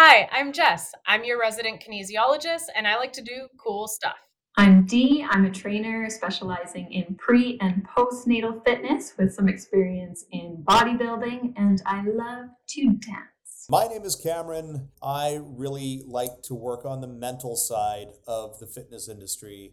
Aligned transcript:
Hi, 0.00 0.28
I'm 0.30 0.52
Jess. 0.52 0.94
I'm 1.08 1.24
your 1.24 1.40
resident 1.40 1.82
kinesiologist, 1.82 2.66
and 2.76 2.86
I 2.86 2.94
like 2.98 3.12
to 3.14 3.20
do 3.20 3.48
cool 3.58 3.88
stuff. 3.88 4.14
I'm 4.56 4.86
Dee. 4.86 5.26
I'm 5.28 5.44
a 5.44 5.50
trainer 5.50 6.08
specializing 6.08 6.92
in 6.92 7.16
pre 7.16 7.58
and 7.60 7.84
postnatal 7.84 8.64
fitness 8.64 9.14
with 9.18 9.34
some 9.34 9.48
experience 9.48 10.24
in 10.30 10.62
bodybuilding, 10.62 11.52
and 11.56 11.82
I 11.84 12.04
love 12.06 12.50
to 12.68 12.92
dance. 12.92 13.66
My 13.68 13.88
name 13.88 14.04
is 14.04 14.14
Cameron. 14.14 14.90
I 15.02 15.40
really 15.42 16.04
like 16.06 16.42
to 16.44 16.54
work 16.54 16.84
on 16.84 17.00
the 17.00 17.08
mental 17.08 17.56
side 17.56 18.10
of 18.24 18.60
the 18.60 18.68
fitness 18.68 19.08
industry 19.08 19.72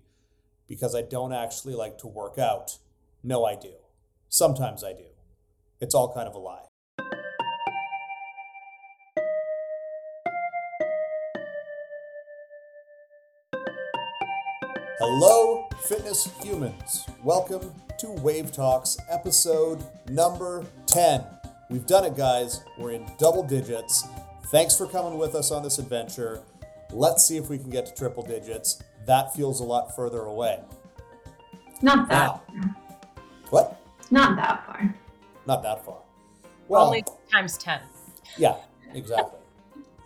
because 0.68 0.96
I 0.96 1.04
don't 1.04 1.34
actually 1.34 1.76
like 1.76 2.00
to 2.00 2.07
work 2.07 2.39
out. 2.39 2.80
No, 3.23 3.46
I 3.46 3.55
do. 3.55 3.73
Sometimes 4.28 4.84
I 4.84 4.94
do. 4.94 5.05
It's 5.80 5.94
all 5.94 6.12
kind 6.12 6.28
of 6.28 6.34
a 6.34 6.39
lie. 6.39 6.66
Hello, 14.99 15.67
fitness 15.88 16.30
humans. 16.41 17.05
Welcome 17.23 17.73
to 17.99 18.12
Wave 18.22 18.52
Talks, 18.52 18.98
episode 19.09 19.84
number 20.09 20.66
10. 20.88 21.23
We've 21.70 21.85
done 21.85 22.05
it, 22.05 22.16
guys. 22.16 22.62
We're 22.77 22.91
in 22.91 23.05
double 23.18 23.44
digits. 23.44 24.08
Thanks 24.48 24.77
for 24.77 24.88
coming 24.88 25.18
with 25.18 25.35
us 25.35 25.52
on 25.52 25.63
this 25.63 25.80
adventure. 25.80 26.41
Let's 26.91 27.26
see 27.26 27.38
if 27.38 27.49
we 27.49 27.58
can 27.58 27.70
get 27.70 27.85
to 27.88 27.94
triple 27.94 28.23
digits. 28.23 28.81
That 29.05 29.34
feels 29.35 29.59
a 29.59 29.63
lot 29.63 29.95
further 29.95 30.21
away. 30.21 30.59
Not 31.82 32.07
that. 32.09 32.41
Now, 32.54 32.76
what? 33.49 33.82
Not 34.12 34.35
that 34.38 34.66
far. 34.66 34.96
Not 35.46 35.63
that 35.63 35.84
far. 35.85 35.98
Well, 36.68 36.85
Only 36.88 37.04
times 37.32 37.57
10. 37.57 37.82
yeah, 38.38 38.55
exactly. 38.93 39.40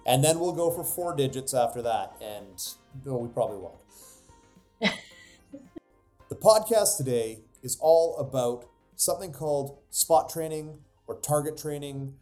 and 0.06 0.24
then 0.24 0.40
we'll 0.40 0.52
go 0.54 0.72
for 0.72 0.84
four 0.84 1.16
digits 1.16 1.54
after 1.54 1.82
that, 1.84 2.14
and 2.22 2.62
no, 3.06 3.18
we 3.18 3.30
probably 3.30 3.58
won't. 3.58 3.76
The 6.30 6.36
podcast 6.36 6.98
today 6.98 7.40
is 7.64 7.78
all 7.82 8.18
about 8.18 8.70
something 8.96 9.34
called 9.34 9.80
spot 9.90 10.30
training 10.30 10.78
or 11.08 11.20
target 11.20 11.58
training, 11.58 12.14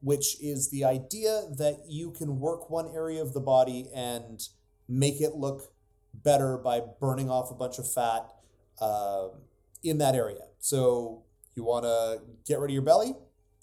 which 0.00 0.40
is 0.40 0.70
the 0.70 0.84
idea 0.84 1.42
that 1.58 1.82
you 1.88 2.12
can 2.12 2.38
work 2.38 2.70
one 2.70 2.88
area 2.94 3.20
of 3.20 3.34
the 3.34 3.40
body 3.40 3.88
and 3.92 4.48
make 4.88 5.20
it 5.20 5.34
look 5.34 5.72
better 6.14 6.56
by 6.56 6.80
burning 7.00 7.28
off 7.28 7.50
a 7.50 7.54
bunch 7.54 7.78
of 7.78 7.92
fat 7.92 8.30
uh, 8.80 9.28
in 9.82 9.98
that 9.98 10.14
area. 10.14 10.44
So 10.60 11.24
you 11.56 11.64
want 11.64 11.84
to 11.84 12.20
get 12.46 12.60
rid 12.60 12.70
of 12.70 12.74
your 12.74 12.82
belly? 12.82 13.14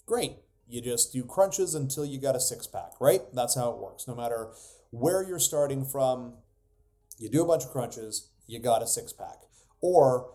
Great. 0.04 0.34
You 0.68 0.82
just 0.82 1.14
do 1.14 1.24
crunches 1.24 1.74
until 1.74 2.04
you 2.04 2.20
got 2.20 2.36
a 2.36 2.40
six 2.40 2.66
pack, 2.66 2.92
right? 3.00 3.22
That's 3.32 3.54
how 3.54 3.70
it 3.70 3.78
works. 3.78 4.06
No 4.06 4.14
matter 4.14 4.50
where 4.90 5.22
you're 5.22 5.38
starting 5.38 5.84
from, 5.84 6.34
you 7.18 7.30
do 7.30 7.42
a 7.42 7.46
bunch 7.46 7.64
of 7.64 7.70
crunches, 7.70 8.28
you 8.46 8.58
got 8.58 8.82
a 8.82 8.86
six 8.86 9.12
pack. 9.12 9.45
Or 9.80 10.32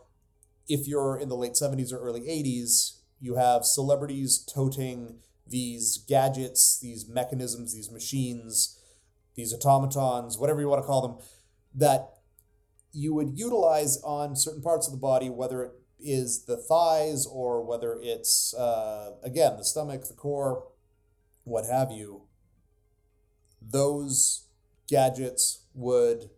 if 0.67 0.87
you're 0.87 1.17
in 1.17 1.29
the 1.29 1.35
late 1.35 1.53
70s 1.53 1.91
or 1.91 1.99
early 1.99 2.21
80s, 2.21 2.97
you 3.19 3.35
have 3.35 3.65
celebrities 3.65 4.39
toting 4.39 5.19
these 5.47 5.97
gadgets, 6.07 6.79
these 6.79 7.07
mechanisms, 7.07 7.73
these 7.73 7.91
machines, 7.91 8.79
these 9.35 9.53
automatons, 9.53 10.37
whatever 10.37 10.61
you 10.61 10.67
want 10.67 10.81
to 10.81 10.87
call 10.87 11.01
them, 11.01 11.17
that 11.73 12.17
you 12.93 13.13
would 13.13 13.37
utilize 13.37 14.01
on 14.03 14.35
certain 14.35 14.61
parts 14.61 14.87
of 14.87 14.93
the 14.93 14.99
body, 14.99 15.29
whether 15.29 15.63
it 15.63 15.71
is 15.99 16.45
the 16.45 16.57
thighs 16.57 17.25
or 17.25 17.63
whether 17.63 17.97
it's, 18.01 18.53
uh, 18.55 19.11
again, 19.23 19.57
the 19.57 19.63
stomach, 19.63 20.07
the 20.07 20.13
core, 20.13 20.67
what 21.43 21.65
have 21.65 21.91
you. 21.91 22.23
Those 23.61 24.45
gadgets 24.87 25.65
would 25.73 26.29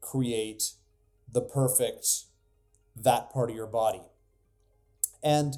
create 0.00 0.72
the 1.30 1.40
perfect 1.40 2.24
that 2.96 3.30
part 3.30 3.50
of 3.50 3.56
your 3.56 3.66
body. 3.66 4.02
And 5.22 5.54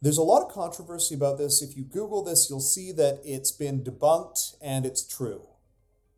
there's 0.00 0.18
a 0.18 0.22
lot 0.22 0.42
of 0.42 0.52
controversy 0.52 1.14
about 1.14 1.38
this. 1.38 1.62
If 1.62 1.76
you 1.76 1.84
Google 1.84 2.22
this, 2.22 2.48
you'll 2.50 2.60
see 2.60 2.92
that 2.92 3.20
it's 3.24 3.52
been 3.52 3.82
debunked 3.82 4.56
and 4.60 4.84
it's 4.84 5.06
true. 5.06 5.48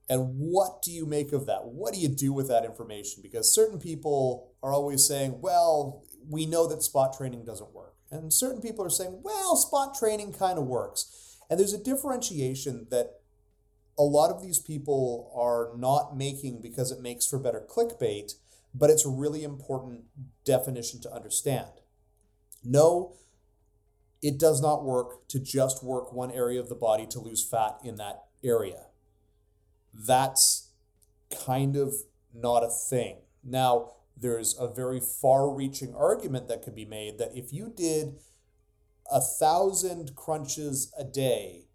And 0.09 0.39
what 0.39 0.83
do 0.83 0.93
you 0.93 1.07
make 1.07 1.33
of 1.33 1.47
that? 1.47 1.67
What 1.67 1.95
do 1.95 2.01
you 2.01 2.09
do 2.09 2.33
with 2.33 2.49
that 2.49 2.65
information? 2.65 3.23
Because 3.23 3.53
certain 3.53 3.79
people 3.79 4.53
are 4.63 4.73
always 4.73 5.07
saying, 5.07 5.41
well, 5.41 6.05
we 6.29 6.47
know 6.47 6.67
that 6.69 6.83
spot 6.83 7.17
training 7.17 7.45
doesn't 7.45 7.73
work. 7.73 7.95
And 8.11 8.33
certain 8.33 8.61
people 8.61 8.85
are 8.85 8.91
saying, 8.91 9.21
well, 9.23 9.57
spot 9.57 9.97
training 9.99 10.33
kind 10.33 10.59
of 10.59 10.67
works. 10.67 11.39
And 11.51 11.59
there's 11.59 11.73
a 11.73 11.83
differentiation 11.83 12.87
that 12.91 13.21
a 13.99 14.03
lot 14.03 14.31
of 14.31 14.43
these 14.43 14.59
people 14.59 15.33
are 15.35 15.77
not 15.77 16.17
making 16.17 16.61
because 16.61 16.93
it 16.93 17.01
makes 17.01 17.27
for 17.27 17.39
better 17.39 17.65
clickbait, 17.69 18.35
but 18.77 18.91
it's 18.91 19.07
a 19.07 19.11
really 19.11 19.45
important 19.45 20.05
definition 20.45 21.01
to 21.03 21.13
understand. 21.13 21.71
No, 22.65 23.15
it 24.23 24.39
does 24.39 24.61
not 24.61 24.85
work 24.85 25.29
to 25.29 25.39
just 25.39 25.85
work 25.85 26.13
one 26.13 26.31
area 26.31 26.61
of 26.61 26.69
the 26.69 26.75
body 26.75 27.07
to 27.07 27.21
lose 27.21 27.47
fat 27.47 27.79
in 27.85 27.97
that 27.97 28.25
area. 28.45 28.87
That's 29.95 30.71
kind 31.47 31.77
of 31.77 31.95
not 32.35 32.65
a 32.65 32.69
thing. 32.69 33.19
Now, 33.45 33.93
there's 34.17 34.57
a 34.59 34.67
very 34.67 35.01
far 35.01 35.49
reaching 35.51 35.95
argument 35.95 36.49
that 36.49 36.63
could 36.63 36.75
be 36.75 36.85
made 36.85 37.19
that 37.19 37.37
if 37.37 37.53
you 37.53 37.73
did 37.75 38.19
a 39.11 39.21
thousand 39.21 40.17
crunches 40.17 40.93
a 40.99 41.05
day 41.05 41.67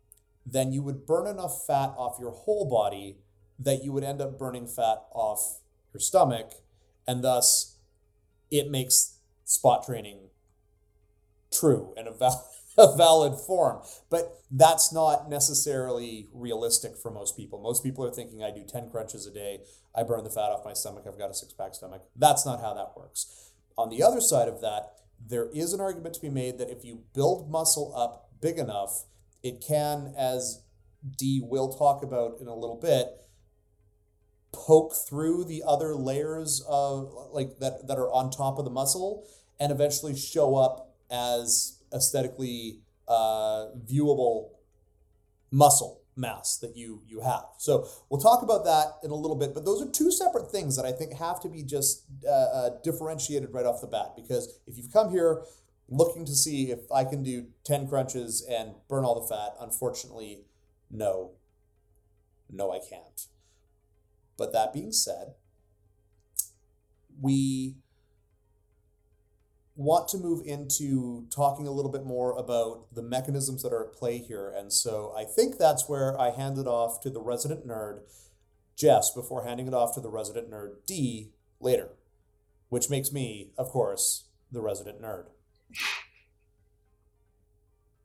then 0.46 0.72
you 0.72 0.82
would 0.82 1.06
burn 1.06 1.28
enough 1.28 1.66
fat 1.66 1.94
off 1.98 2.18
your 2.20 2.32
whole 2.32 2.70
body 2.70 3.18
that 3.60 3.84
you 3.84 3.92
would 3.92 4.04
end 4.04 4.22
up 4.22 4.40
burning 4.40 4.68
fat 4.68 5.04
off 5.14 5.60
your 5.94 6.02
stomach, 6.02 6.54
and 7.08 7.24
thus 7.24 7.78
it 8.50 8.70
makes 8.70 9.18
spot 9.46 9.86
training 9.86 10.30
true 11.52 11.94
and 11.98 12.08
a, 12.08 12.12
val- 12.12 12.50
a 12.78 12.96
valid 12.96 13.40
form. 13.40 13.82
But 14.10 14.42
that's 14.50 14.94
not 14.94 15.30
necessarily 15.30 16.30
realistic 16.34 16.98
for 16.98 17.12
most 17.12 17.36
people. 17.38 17.62
Most 17.62 17.84
people 17.84 18.06
are 18.06 18.12
thinking, 18.12 18.44
I 18.44 18.52
do 18.52 18.64
10 18.64 18.90
crunches 18.90 19.26
a 19.26 19.32
day, 19.32 19.60
I 19.96 20.04
burn 20.04 20.24
the 20.24 20.30
fat 20.30 20.52
off 20.52 20.66
my 20.66 20.74
stomach, 20.74 21.06
I've 21.08 21.18
got 21.18 21.32
a 21.32 21.34
six 21.34 21.54
pack 21.54 21.76
stomach. 21.76 22.04
That's 22.16 22.46
not 22.46 22.62
how 22.62 22.74
that 22.74 22.94
works. 22.96 23.52
On 23.78 23.90
the 23.90 24.04
other 24.04 24.22
side 24.22 24.48
of 24.48 24.62
that, 24.62 24.94
there 25.26 25.50
is 25.54 25.74
an 25.74 25.82
argument 25.82 26.16
to 26.16 26.22
be 26.22 26.30
made 26.30 26.58
that 26.58 26.70
if 26.70 26.84
you 26.84 27.04
build 27.14 27.50
muscle 27.50 27.94
up 27.96 28.30
big 28.42 28.58
enough, 28.58 29.06
it 29.44 29.64
can, 29.66 30.14
as 30.18 30.64
Dee 31.18 31.42
will 31.44 31.74
talk 31.74 32.04
about 32.04 32.40
in 32.40 32.48
a 32.48 32.56
little 32.56 32.80
bit, 32.80 33.08
poke 34.54 34.94
through 34.96 35.46
the 35.46 35.64
other 35.66 35.96
layers 35.96 36.64
of 36.68 37.14
like 37.32 37.60
that 37.60 37.88
that 37.88 37.98
are 37.98 38.12
on 38.12 38.30
top 38.30 38.58
of 38.58 38.66
the 38.66 38.72
muscle 38.72 39.26
and 39.60 39.72
eventually 39.72 40.16
show 40.16 40.56
up 40.56 40.94
as 41.10 41.80
aesthetically 41.94 42.82
uh, 43.08 43.68
viewable 43.86 44.50
muscle 45.52 46.02
mass 46.16 46.58
that 46.58 46.76
you 46.76 47.02
you 47.08 47.22
have. 47.22 47.46
So 47.58 47.88
we'll 48.10 48.22
talk 48.22 48.44
about 48.44 48.66
that 48.66 48.98
in 49.04 49.12
a 49.12 49.16
little 49.16 49.38
bit. 49.38 49.54
But 49.54 49.66
those 49.66 49.82
are 49.82 49.90
two 49.90 50.12
separate 50.12 50.52
things 50.52 50.76
that 50.76 50.86
I 50.86 50.92
think 50.92 51.14
have 51.14 51.40
to 51.42 51.50
be 51.50 51.64
just 51.64 52.06
uh, 52.28 52.32
uh, 52.32 52.70
differentiated 52.84 53.54
right 53.54 53.66
off 53.66 53.82
the 53.82 53.88
bat. 53.88 54.14
Because 54.16 54.60
if 54.68 54.78
you've 54.78 54.92
come 54.92 55.12
here 55.12 55.44
looking 55.92 56.26
to 56.26 56.34
see 56.34 56.72
if 56.72 56.90
I 56.92 57.04
can 57.04 57.22
do 57.22 57.48
10 57.66 57.88
crunches 57.88 58.46
and 58.50 58.72
burn 58.88 59.04
all 59.04 59.20
the 59.20 59.28
fat. 59.28 59.56
Unfortunately, 59.60 60.46
no. 60.90 61.34
No, 62.50 62.72
I 62.72 62.80
can't. 62.80 63.28
But 64.42 64.54
that 64.54 64.74
being 64.74 64.92
said, 64.92 65.36
we 67.22 67.76
want 69.76 70.08
to 70.08 70.18
move 70.18 70.42
into 70.48 71.28
talking 71.30 71.68
a 71.68 71.72
little 71.72 71.92
bit 71.92 72.04
more 72.04 72.36
about 72.36 72.88
the 72.92 73.04
mechanisms 73.04 73.62
that 73.62 73.72
are 73.72 73.86
at 73.86 73.94
play 73.94 74.18
here. 74.18 74.52
And 74.58 74.74
so 74.74 75.14
I 75.16 75.26
think 75.26 75.60
that's 75.60 75.88
where 75.88 76.20
I 76.20 76.32
hand 76.32 76.58
it 76.58 76.66
off 76.66 77.02
to 77.02 77.12
the 77.12 77.22
resident 77.22 77.68
nerd, 77.68 78.00
Jess, 78.76 79.12
before 79.12 79.44
handing 79.44 79.68
it 79.68 79.76
off 79.76 79.94
to 79.94 80.02
the 80.02 80.10
resident 80.10 80.50
nerd, 80.50 80.78
Dee, 80.88 81.30
later, 81.60 81.90
which 82.70 82.90
makes 82.90 83.12
me, 83.12 83.52
of 83.60 83.68
course, 83.68 84.24
the 84.52 84.62
resident 84.62 85.04
nerd. 85.04 85.26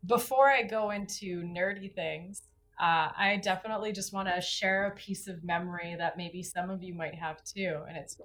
Before 0.04 0.50
I 0.50 0.64
go 0.64 0.90
into 0.90 1.40
nerdy 1.44 1.94
things, 1.94 2.42
uh, 2.78 3.08
I 3.16 3.40
definitely 3.42 3.92
just 3.92 4.12
want 4.12 4.28
to 4.28 4.40
share 4.40 4.86
a 4.86 4.90
piece 4.90 5.28
of 5.28 5.42
memory 5.42 5.94
that 5.98 6.16
maybe 6.16 6.42
some 6.42 6.68
of 6.68 6.82
you 6.82 6.94
might 6.94 7.14
have 7.14 7.42
too. 7.42 7.80
And 7.88 7.96
it's 7.96 8.18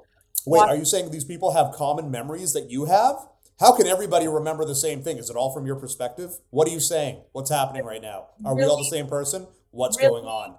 Wait, 0.46 0.60
are 0.60 0.76
you 0.76 0.86
saying 0.86 1.12
these 1.12 1.24
people 1.24 1.52
have 1.52 1.72
common 1.72 2.12
memories 2.12 2.54
that 2.54 2.70
you 2.70 2.86
have? 2.86 3.16
How 3.60 3.76
can 3.76 3.86
everybody 3.86 4.28
remember 4.28 4.66
the 4.66 4.76
same 4.76 5.04
thing? 5.04 5.18
Is 5.18 5.30
it 5.30 5.36
all 5.36 5.54
from 5.54 5.66
your 5.66 5.76
perspective? 5.76 6.32
What 6.50 6.68
are 6.68 6.72
you 6.72 6.80
saying? 6.80 7.22
What's 7.32 7.52
happening 7.52 7.86
right 7.86 8.02
now? 8.02 8.28
Are 8.44 8.56
really, 8.56 8.66
we 8.66 8.72
all 8.72 8.78
the 8.78 8.90
same 8.90 9.08
person? 9.08 9.48
What's 9.70 9.98
really, 10.00 10.10
going 10.10 10.26
on? 10.26 10.56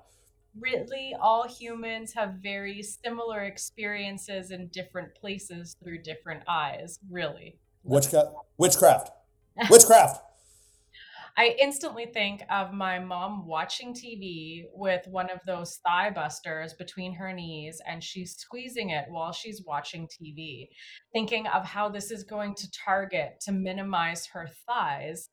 Really, 0.58 1.14
all 1.20 1.48
humans 1.48 2.12
have 2.14 2.34
very 2.34 2.82
similar 2.82 3.42
experiences 3.42 4.52
in 4.52 4.68
different 4.68 5.14
places 5.16 5.76
through 5.82 6.02
different 6.02 6.44
eyes, 6.46 7.00
really. 7.10 7.58
Witchcraft. 7.82 8.28
Witchcraft. 8.56 9.10
Witchcraft. 9.70 10.22
I 11.36 11.56
instantly 11.58 12.06
think 12.12 12.42
of 12.50 12.74
my 12.74 12.98
mom 12.98 13.46
watching 13.46 13.94
TV 13.94 14.64
with 14.74 15.06
one 15.06 15.30
of 15.30 15.40
those 15.46 15.78
thigh 15.84 16.10
busters 16.10 16.74
between 16.74 17.14
her 17.14 17.32
knees 17.32 17.80
and 17.86 18.04
she's 18.04 18.36
squeezing 18.36 18.90
it 18.90 19.06
while 19.08 19.32
she's 19.32 19.62
watching 19.66 20.06
TV, 20.08 20.68
thinking 21.14 21.46
of 21.46 21.64
how 21.64 21.88
this 21.88 22.10
is 22.10 22.22
going 22.22 22.54
to 22.56 22.70
target 22.72 23.40
to 23.46 23.52
minimize 23.52 24.26
her 24.26 24.50
thighs 24.66 25.30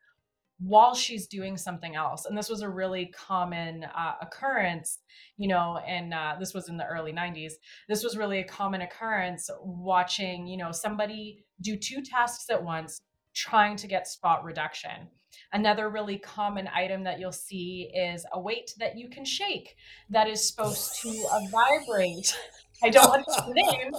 while 0.59 0.95
she's 0.95 1.27
doing 1.27 1.57
something 1.57 1.95
else. 1.95 2.25
And 2.25 2.37
this 2.37 2.49
was 2.49 2.61
a 2.61 2.69
really 2.69 3.07
common 3.07 3.83
uh, 3.83 4.13
occurrence, 4.21 4.99
you 5.35 5.49
know, 5.49 5.79
and 5.85 6.13
uh, 6.13 6.35
this 6.39 6.53
was 6.53 6.69
in 6.69 6.77
the 6.77 6.85
early 6.85 7.11
90s. 7.11 7.53
This 7.89 8.05
was 8.05 8.17
really 8.17 8.39
a 8.39 8.47
common 8.47 8.81
occurrence 8.81 9.49
watching, 9.61 10.47
you 10.47 10.57
know, 10.57 10.71
somebody 10.71 11.43
do 11.61 11.75
two 11.75 12.01
tasks 12.01 12.49
at 12.49 12.63
once 12.63 13.01
trying 13.35 13.75
to 13.77 13.87
get 13.87 14.07
spot 14.07 14.45
reduction. 14.45 15.09
Another 15.51 15.89
really 15.89 16.19
common 16.19 16.69
item 16.73 17.03
that 17.05 17.19
you'll 17.19 17.31
see 17.31 17.91
is 17.95 18.25
a 18.33 18.39
weight 18.39 18.73
that 18.77 18.97
you 18.97 19.09
can 19.09 19.25
shake 19.25 19.75
that 20.09 20.27
is 20.27 20.47
supposed 20.47 21.01
to 21.01 21.09
uh, 21.09 21.39
vibrate. 21.51 22.37
I 22.83 22.89
don't 22.89 23.09
want 23.09 23.25
to 23.27 23.53
name 23.53 23.91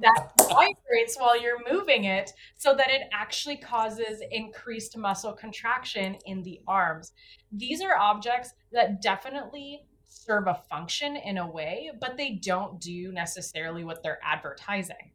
that 0.00 0.30
vibrates 0.38 1.16
while 1.18 1.40
you're 1.40 1.58
moving 1.70 2.04
it 2.04 2.30
so 2.56 2.74
that 2.74 2.90
it 2.90 3.08
actually 3.12 3.56
causes 3.56 4.22
increased 4.30 4.96
muscle 4.96 5.32
contraction 5.32 6.16
in 6.26 6.42
the 6.42 6.60
arms. 6.68 7.12
These 7.50 7.82
are 7.82 7.96
objects 7.96 8.52
that 8.72 9.02
definitely 9.02 9.82
serve 10.06 10.46
a 10.46 10.62
function 10.68 11.16
in 11.16 11.38
a 11.38 11.50
way, 11.50 11.90
but 12.00 12.16
they 12.16 12.32
don't 12.32 12.80
do 12.80 13.10
necessarily 13.10 13.84
what 13.84 14.02
they're 14.02 14.20
advertising. 14.22 15.12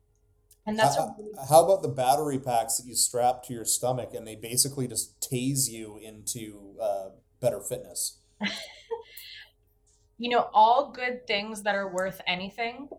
And 0.66 0.80
that's 0.80 0.96
how, 0.96 1.16
really- 1.18 1.32
how 1.50 1.64
about 1.64 1.82
the 1.82 1.90
battery 1.90 2.40
packs 2.40 2.78
that 2.78 2.88
you 2.88 2.96
strap 2.96 3.44
to 3.44 3.54
your 3.54 3.66
stomach 3.66 4.14
and 4.14 4.28
they 4.28 4.36
basically 4.36 4.88
just 4.88 5.20
tase 5.22 5.70
you 5.70 6.00
into 6.02 6.76
uh, 6.82 7.10
better 7.40 7.62
fitness? 7.62 8.20
you 10.18 10.30
know, 10.30 10.50
all 10.54 10.92
good 10.92 11.28
things 11.28 11.64
that 11.64 11.76
are 11.76 11.94
worth 11.94 12.22
anything 12.28 12.90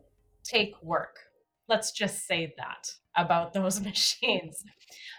take 0.45 0.75
work. 0.83 1.17
Let's 1.69 1.91
just 1.91 2.27
say 2.27 2.55
that 2.57 2.89
about 3.17 3.53
those 3.53 3.81
machines. 3.81 4.63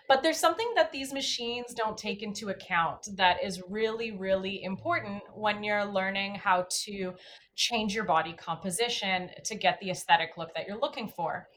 But 0.08 0.24
there's 0.24 0.40
something 0.40 0.72
that 0.76 0.94
these 0.94 1.12
machines 1.12 1.74
don't 1.74 1.98
take 1.98 2.24
into 2.24 2.50
account 2.50 3.10
that 3.16 3.44
is 3.44 3.62
really, 3.68 4.12
really 4.12 4.64
important 4.64 5.22
when 5.36 5.64
you're 5.64 5.84
learning 5.86 6.36
how 6.36 6.66
to 6.86 7.14
change 7.56 7.94
your 7.94 8.06
body 8.06 8.34
composition 8.34 9.30
to 9.44 9.56
get 9.56 9.80
the 9.82 9.90
aesthetic 9.90 10.38
look 10.38 10.54
that 10.56 10.66
you're 10.66 10.80
looking 10.80 11.10
for. 11.10 11.50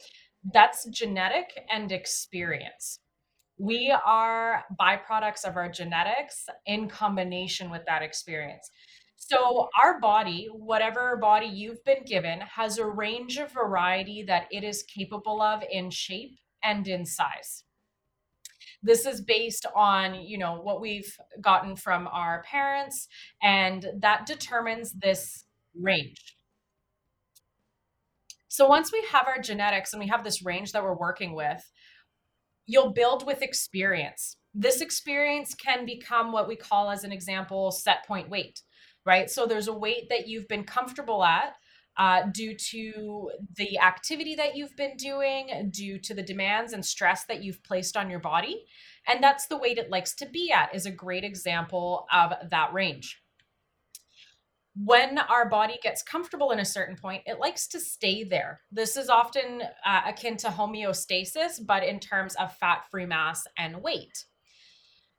That's 0.43 0.87
genetic 0.89 1.51
and 1.71 1.93
experience. 1.93 2.99
We 3.59 3.95
are 4.07 4.65
byproducts 4.81 5.45
of 5.45 5.57
our 5.57 5.69
genetics 5.69 6.47
in 6.65 6.89
combination 6.89 7.71
with 7.71 7.83
that 7.87 8.03
experience. 8.03 8.71
So, 9.17 9.69
our 9.79 10.01
body, 10.01 10.49
whatever 10.51 11.19
body 11.19 11.47
you've 11.47 11.85
been 11.85 12.05
given, 12.07 12.41
has 12.41 12.79
a 12.79 12.87
range 12.87 13.37
of 13.37 13.53
variety 13.53 14.25
that 14.27 14.47
it 14.51 14.65
is 14.65 14.83
capable 14.85 15.43
of 15.43 15.63
in 15.71 15.91
shape 15.91 16.39
and 16.65 16.89
in 16.89 17.05
size. 17.05 17.65
This 18.83 19.05
is 19.05 19.21
based 19.21 19.67
on, 19.77 20.15
you 20.15 20.39
know, 20.39 20.59
what 20.63 20.81
we've 20.81 21.15
gotten 21.43 21.77
from 21.77 22.09
our 22.09 22.43
parents, 22.45 23.09
and 23.43 23.87
that 24.01 24.25
determines 24.25 24.93
this 24.93 25.45
range. 25.79 26.35
So, 28.51 28.67
once 28.67 28.93
we 28.93 29.03
have 29.11 29.27
our 29.27 29.41
genetics 29.41 29.93
and 29.93 30.01
we 30.01 30.09
have 30.09 30.25
this 30.25 30.45
range 30.45 30.73
that 30.73 30.83
we're 30.83 30.95
working 30.95 31.35
with, 31.35 31.63
you'll 32.67 32.93
build 32.93 33.25
with 33.27 33.41
experience. 33.41 34.37
This 34.53 34.83
experience 34.83 35.55
can 35.55 35.87
become 35.87 36.33
what 36.33 36.49
we 36.49 36.57
call, 36.57 36.91
as 36.91 37.05
an 37.05 37.13
example, 37.13 37.71
set 37.71 38.07
point 38.07 38.29
weight 38.29 38.61
right? 39.07 39.31
So 39.31 39.47
there's 39.47 39.69
a 39.69 39.73
weight 39.73 40.09
that 40.11 40.29
you've 40.29 40.49
been 40.49 40.65
comfortable 40.65 41.25
at 41.25 41.55
uh, 41.97 42.23
due 42.33 42.57
to 42.57 43.31
the 43.57 43.79
activity 43.79 44.35
that 44.37 44.57
you've 44.57 44.77
been 44.77 44.97
doing, 44.97 45.71
due 45.71 45.99
to 45.99 46.15
the 46.15 46.23
demands 46.23 46.73
and 46.73 46.85
stress 46.85 47.25
that 47.25 47.43
you've 47.43 47.63
placed 47.65 47.97
on 47.97 48.11
your 48.11 48.21
body. 48.21 48.65
And 49.07 49.23
that's 49.23 49.47
the 49.47 49.57
weight 49.57 49.79
it 49.79 49.91
likes 49.91 50.15
to 50.17 50.27
be 50.27 50.53
at, 50.53 50.75
is 50.75 50.87
a 50.87 50.91
great 50.91 51.25
example 51.25 52.07
of 52.13 52.33
that 52.51 52.73
range. 52.73 53.20
When 54.83 55.19
our 55.19 55.49
body 55.49 55.79
gets 55.83 56.03
comfortable 56.03 56.53
in 56.53 56.61
a 56.61 56.65
certain 56.65 56.97
point, 56.97 57.23
it 57.27 57.39
likes 57.39 57.67
to 57.69 57.81
stay 57.81 58.25
there. 58.25 58.61
This 58.71 58.97
is 58.97 59.09
often 59.09 59.63
uh, 59.85 60.03
akin 60.07 60.37
to 60.39 60.49
homeostasis, 60.49 61.67
but 61.67 61.83
in 61.83 62.01
terms 62.01 62.35
of 62.37 62.57
fat 62.57 62.85
free 62.91 63.07
mass 63.07 63.45
and 63.59 63.83
weight. 63.83 64.25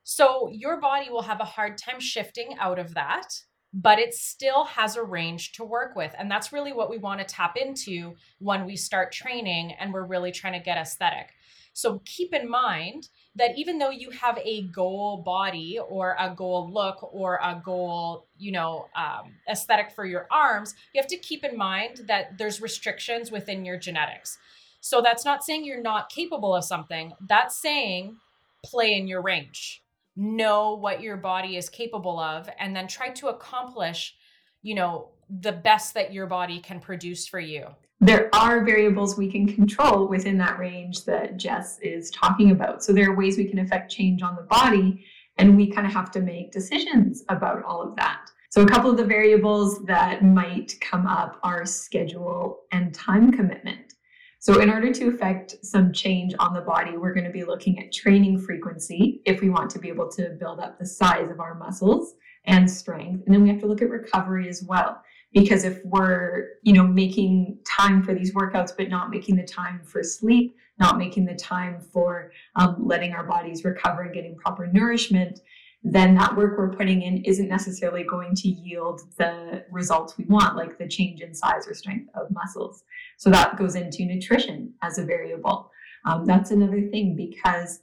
So 0.04 0.50
your 0.52 0.80
body 0.80 1.10
will 1.10 1.22
have 1.22 1.42
a 1.42 1.46
hard 1.46 1.78
time 1.78 2.00
shifting 2.00 2.56
out 2.60 2.80
of 2.80 2.96
that 2.96 3.28
but 3.74 4.00
it 4.00 4.14
still 4.14 4.66
has 4.66 4.96
a 4.96 5.04
range 5.04 5.54
to 5.54 5.64
work 5.64 5.96
with. 5.96 6.14
And 6.18 6.30
that's 6.30 6.52
really 6.52 6.74
what 6.74 6.90
we 6.90 6.98
want 6.98 7.20
to 7.20 7.26
tap 7.26 7.56
into 7.56 8.16
when 8.40 8.66
we 8.66 8.76
start 8.76 9.12
training 9.12 9.74
and 9.80 9.94
we're 9.94 10.06
really 10.06 10.32
trying 10.32 10.54
to 10.54 10.60
get 10.60 10.78
aesthetic. 10.78 11.30
So 11.74 12.02
keep 12.06 12.34
in 12.34 12.50
mind 12.50 13.08
that 13.36 13.58
even 13.58 13.78
though 13.78 13.90
you 13.90 14.10
have 14.10 14.38
a 14.44 14.64
goal 14.64 15.18
body 15.18 15.80
or 15.80 16.16
a 16.20 16.34
goal 16.36 16.70
look 16.72 17.14
or 17.14 17.40
a 17.42 17.62
goal, 17.64 18.28
you 18.38 18.52
know, 18.52 18.88
um, 18.96 19.34
aesthetic 19.50 19.92
for 19.92 20.06
your 20.06 20.28
arms, 20.30 20.76
you 20.94 21.02
have 21.02 21.10
to 21.10 21.18
keep 21.18 21.44
in 21.44 21.58
mind 21.58 22.02
that 22.08 22.38
there's 22.38 22.62
restrictions 22.62 23.32
within 23.32 23.64
your 23.64 23.78
genetics. 23.78 24.38
So 24.82 25.02
that's 25.02 25.24
not 25.24 25.44
saying 25.44 25.64
you're 25.64 25.82
not 25.82 26.10
capable 26.10 26.56
of 26.56 26.66
something. 26.66 27.14
That's 27.28 27.56
saying 27.56 28.18
play 28.64 28.96
in 28.96 29.08
your 29.08 29.22
range 29.22 29.82
know 30.16 30.76
what 30.76 31.02
your 31.02 31.18
body 31.18 31.56
is 31.56 31.70
capable 31.70 32.20
of 32.20 32.50
and 32.60 32.76
then 32.76 32.88
try 32.88 33.10
to 33.10 33.28
accomplish 33.28 34.16
you 34.62 34.76
know 34.76 35.10
the 35.30 35.52
best 35.52 35.94
that 35.94 36.12
your 36.12 36.28
body 36.28 36.60
can 36.60 36.80
produce 36.80 37.28
for 37.28 37.40
you 37.40 37.66
there 38.04 38.34
are 38.34 38.66
variables 38.66 39.16
we 39.16 39.32
can 39.32 39.46
control 39.46 40.08
within 40.08 40.38
that 40.38 40.58
range 40.58 41.06
that 41.06 41.38
jess 41.38 41.80
is 41.80 42.10
talking 42.12 42.52
about 42.52 42.84
so 42.84 42.92
there 42.92 43.10
are 43.12 43.16
ways 43.16 43.38
we 43.38 43.46
can 43.46 43.60
affect 43.60 43.92
change 43.92 44.22
on 44.22 44.36
the 44.36 44.42
body 44.44 45.06
and 45.38 45.56
we 45.56 45.72
kind 45.72 45.88
of 45.88 45.94
have 45.94 46.12
to 46.12 46.20
make 46.20 46.52
decisions 46.52 47.24
about 47.30 47.64
all 47.64 47.82
of 47.82 47.96
that 47.96 48.30
so 48.50 48.62
a 48.62 48.68
couple 48.68 48.90
of 48.90 48.98
the 48.98 49.06
variables 49.06 49.84
that 49.86 50.24
might 50.26 50.74
come 50.82 51.06
up 51.06 51.40
are 51.44 51.66
schedule 51.66 52.62
and 52.72 52.94
time 52.94 53.32
commitment 53.32 53.94
so, 54.42 54.60
in 54.60 54.72
order 54.72 54.92
to 54.92 55.10
affect 55.10 55.64
some 55.64 55.94
change 55.94 56.34
on 56.40 56.56
the 56.56 56.62
body, 56.62 56.98
we're 56.98 57.14
going 57.14 57.28
to 57.28 57.32
be 57.32 57.44
looking 57.44 57.78
at 57.78 57.94
training 57.94 58.40
frequency 58.40 59.22
if 59.24 59.40
we 59.40 59.52
want 59.52 59.70
to 59.70 59.78
be 59.78 59.88
able 59.88 60.10
to 60.14 60.36
build 60.40 60.60
up 60.60 60.80
the 60.80 60.86
size 60.88 61.30
of 61.30 61.40
our 61.40 61.54
muscles 61.54 62.16
and 62.46 62.68
strength. 62.68 63.22
And 63.24 63.36
then 63.36 63.44
we 63.44 63.50
have 63.50 63.60
to 63.60 63.68
look 63.68 63.84
at 63.84 63.92
recovery 63.92 64.50
as 64.50 64.64
well. 64.64 65.04
Because 65.34 65.64
if 65.64 65.80
we're, 65.86 66.50
you 66.64 66.74
know, 66.74 66.86
making 66.86 67.60
time 67.66 68.04
for 68.04 68.14
these 68.14 68.34
workouts, 68.34 68.72
but 68.76 68.90
not 68.90 69.10
making 69.10 69.38
the 69.38 69.44
time 69.44 69.82
for 69.84 70.04
sleep, 70.04 70.58
not 70.78 70.98
making 70.98 71.26
the 71.26 71.36
time 71.36 71.80
for 71.80 72.32
um, 72.56 72.76
letting 72.80 73.14
our 73.14 73.24
bodies 73.24 73.64
recover 73.64 74.02
and 74.02 74.14
getting 74.14 74.36
proper 74.36 74.68
nourishment, 74.68 75.40
then 75.84 76.14
that 76.16 76.36
work 76.36 76.58
we're 76.58 76.70
putting 76.70 77.02
in 77.02 77.24
isn't 77.24 77.48
necessarily 77.48 78.04
going 78.04 78.36
to 78.36 78.50
yield 78.50 79.02
the 79.18 79.66
results 79.72 80.18
we 80.18 80.26
want, 80.26 80.56
like 80.56 80.78
the 80.78 80.88
change 80.88 81.22
in 81.22 81.34
size 81.34 81.68
or 81.68 81.74
strength 81.74 82.10
of 82.14 82.30
muscles. 82.32 82.84
So 83.18 83.30
that 83.32 83.58
goes 83.58 83.76
into 83.76 84.06
nutrition 84.06 84.74
as 84.82 84.98
a 84.98 85.06
variable. 85.06 85.72
Um, 86.06 86.26
that's 86.26 86.52
another 86.52 86.82
thing 86.90 87.16
because 87.16 87.82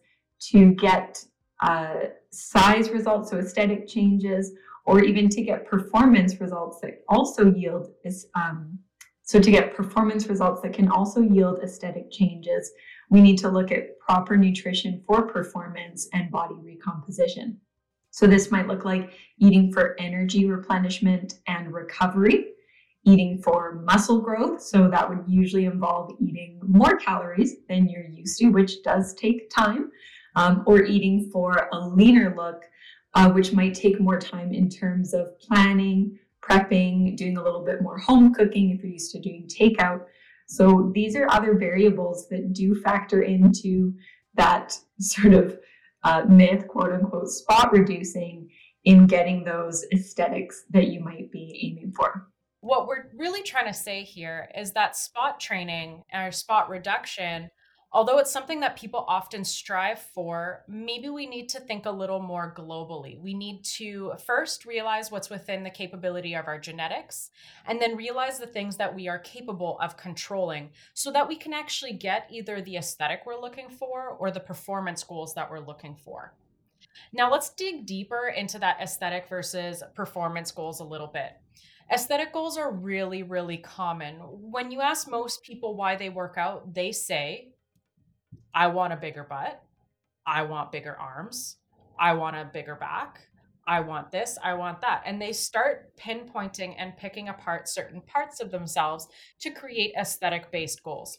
to 0.50 0.73
get 0.75 1.25
uh, 1.61 1.94
size 2.30 2.90
results, 2.90 3.30
so 3.30 3.38
aesthetic 3.38 3.88
changes, 3.88 4.52
or 4.88 5.04
even 5.04 5.28
to 5.28 5.42
get 5.42 5.66
performance 5.66 6.40
results 6.40 6.80
that 6.80 7.02
also 7.11 7.52
yield 7.52 7.90
is 8.04 8.26
um, 8.35 8.78
so 9.21 9.38
to 9.38 9.50
get 9.50 9.76
performance 9.76 10.26
results 10.28 10.62
that 10.62 10.73
can 10.73 10.88
also 10.88 11.21
yield 11.21 11.59
aesthetic 11.62 12.11
changes, 12.11 12.73
we 13.11 13.21
need 13.21 13.37
to 13.38 13.50
look 13.50 13.71
at 13.71 13.99
proper 13.99 14.35
nutrition 14.38 15.02
for 15.07 15.26
performance 15.26 16.09
and 16.14 16.30
body 16.30 16.54
recomposition. 16.62 17.61
So 18.11 18.26
this 18.26 18.50
might 18.50 18.66
look 18.66 18.87
like 18.87 19.11
eating 19.38 19.71
for 19.71 19.95
energy 20.00 20.47
replenishment 20.47 21.35
and 21.47 21.71
recovery, 21.75 22.47
eating 23.04 23.42
for 23.42 23.83
muscle 23.85 24.23
growth. 24.23 24.62
So 24.62 24.88
that 24.88 25.07
would 25.07 25.23
usually 25.28 25.66
involve 25.66 26.12
eating 26.18 26.61
more 26.66 26.97
calories 26.97 27.57
than 27.68 27.90
you're 27.90 28.09
used 28.09 28.38
to, 28.38 28.49
which 28.49 28.83
does 28.83 29.12
take 29.12 29.50
time, 29.50 29.90
um, 30.37 30.64
or 30.66 30.83
eating 30.83 31.28
for 31.30 31.68
a 31.75 31.88
leaner 31.88 32.35
look, 32.35 32.62
uh, 33.18 33.28
which 33.28 33.52
might 33.52 33.75
take 33.75 33.98
more 33.98 34.16
time 34.16 34.54
in 34.54 34.68
terms 34.68 35.12
of 35.12 35.37
planning, 35.40 36.16
prepping, 36.40 37.16
doing 37.16 37.37
a 37.37 37.42
little 37.42 37.64
bit 37.64 37.82
more 37.82 37.98
home 37.98 38.32
cooking 38.32 38.70
if 38.70 38.80
you're 38.80 38.92
used 38.92 39.10
to 39.10 39.20
doing 39.20 39.48
takeout. 39.48 40.02
So 40.46 40.92
these 40.94 41.16
are 41.16 41.28
other 41.28 41.58
variables 41.58 42.28
that 42.28 42.52
do 42.52 42.76
factor 42.80 43.22
into 43.22 43.92
that 44.34 44.78
sort 45.00 45.34
of 45.34 45.58
uh, 46.04 46.26
myth, 46.28 46.68
quote 46.68 46.92
unquote, 46.92 47.28
spot 47.28 47.72
reducing 47.72 48.48
in 48.84 49.08
getting 49.08 49.42
those 49.42 49.84
aesthetics 49.92 50.64
that 50.70 50.87
you 50.87 51.00
might 51.00 51.32
be 51.32 51.60
aiming 51.60 51.92
for. 51.96 52.28
What 52.60 52.87
we're 52.87 53.10
really 53.16 53.42
trying 53.42 53.66
to 53.66 53.75
say 53.75 54.04
here 54.04 54.48
is 54.56 54.70
that 54.72 54.96
spot 54.96 55.40
training 55.40 56.04
or 56.14 56.30
spot 56.30 56.70
reduction 56.70 57.50
although 57.92 58.18
it's 58.18 58.30
something 58.30 58.61
that 58.61 58.76
people 58.76 59.04
often 59.09 59.45
strive 59.45 59.99
for, 59.99 60.64
maybe 60.68 61.09
we 61.09 61.26
need 61.26 61.49
to 61.49 61.61
think 61.61 61.87
a 61.87 61.90
little 61.90 62.21
more 62.21 62.54
globally. 62.57 63.21
We 63.21 63.35
need 63.35 63.64
to 63.76 64.12
first 64.26 64.66
realize 64.66 65.11
what's 65.11 65.30
within 65.30 65.62
the 65.64 65.71
capability 65.71 66.35
of 66.35 66.47
our 66.47 66.59
genetics, 66.59 67.30
and 67.66 67.80
then 67.80 67.97
realize 67.97 68.38
the 68.38 68.47
things 68.47 68.76
that 68.76 68.95
we 68.95 69.09
are 69.09 69.18
capable 69.18 69.78
of 69.80 69.97
controlling 69.97 70.71
so 70.95 71.11
that 71.12 71.28
we 71.28 71.37
can 71.37 71.52
actually 71.52 71.95
get 71.95 72.28
either 72.30 72.61
the 72.61 72.76
aesthetic 72.76 73.21
we're 73.25 73.40
looking 73.40 73.71
for 73.71 74.16
or 74.18 74.30
the 74.30 74.40
performance 74.40 75.02
goals 75.02 75.35
that 75.35 75.50
we're 75.50 75.59
looking 75.59 75.97
for. 75.97 76.35
Now, 77.12 77.30
let's 77.30 77.50
dig 77.50 77.87
deeper 77.87 78.28
into 78.37 78.59
that 78.59 78.80
aesthetic 78.80 79.28
versus 79.28 79.83
performance 79.95 80.50
goals 80.50 80.80
a 80.80 80.85
little 80.85 81.07
bit. 81.07 81.33
Aesthetic 81.90 82.35
goals 82.35 82.59
are 82.59 82.71
really, 82.71 83.23
really 83.23 83.57
common. 83.57 84.16
When 84.16 84.71
you 84.71 84.83
ask 84.83 85.09
most 85.09 85.42
people 85.42 85.75
why 85.75 85.97
they 85.97 86.11
work 86.11 86.35
out, 86.37 86.75
they 86.75 86.92
say, 86.92 87.52
I 88.55 88.67
want 88.69 88.93
a 88.93 88.97
bigger 88.97 89.25
butt. 89.25 89.62
I 90.26 90.43
want 90.43 90.73
bigger 90.73 90.97
arms. 90.99 91.57
I 91.99 92.12
want 92.12 92.37
a 92.37 92.50
bigger 92.52 92.75
back. 92.75 93.21
I 93.67 93.81
want 93.81 94.11
this. 94.11 94.38
I 94.43 94.55
want 94.55 94.81
that. 94.81 95.02
And 95.05 95.21
they 95.21 95.33
start 95.33 95.95
pinpointing 95.97 96.75
and 96.78 96.97
picking 96.97 97.28
apart 97.28 97.69
certain 97.69 98.00
parts 98.00 98.40
of 98.40 98.50
themselves 98.50 99.09
to 99.40 99.50
create 99.50 99.93
aesthetic 99.99 100.50
based 100.50 100.83
goals. 100.83 101.19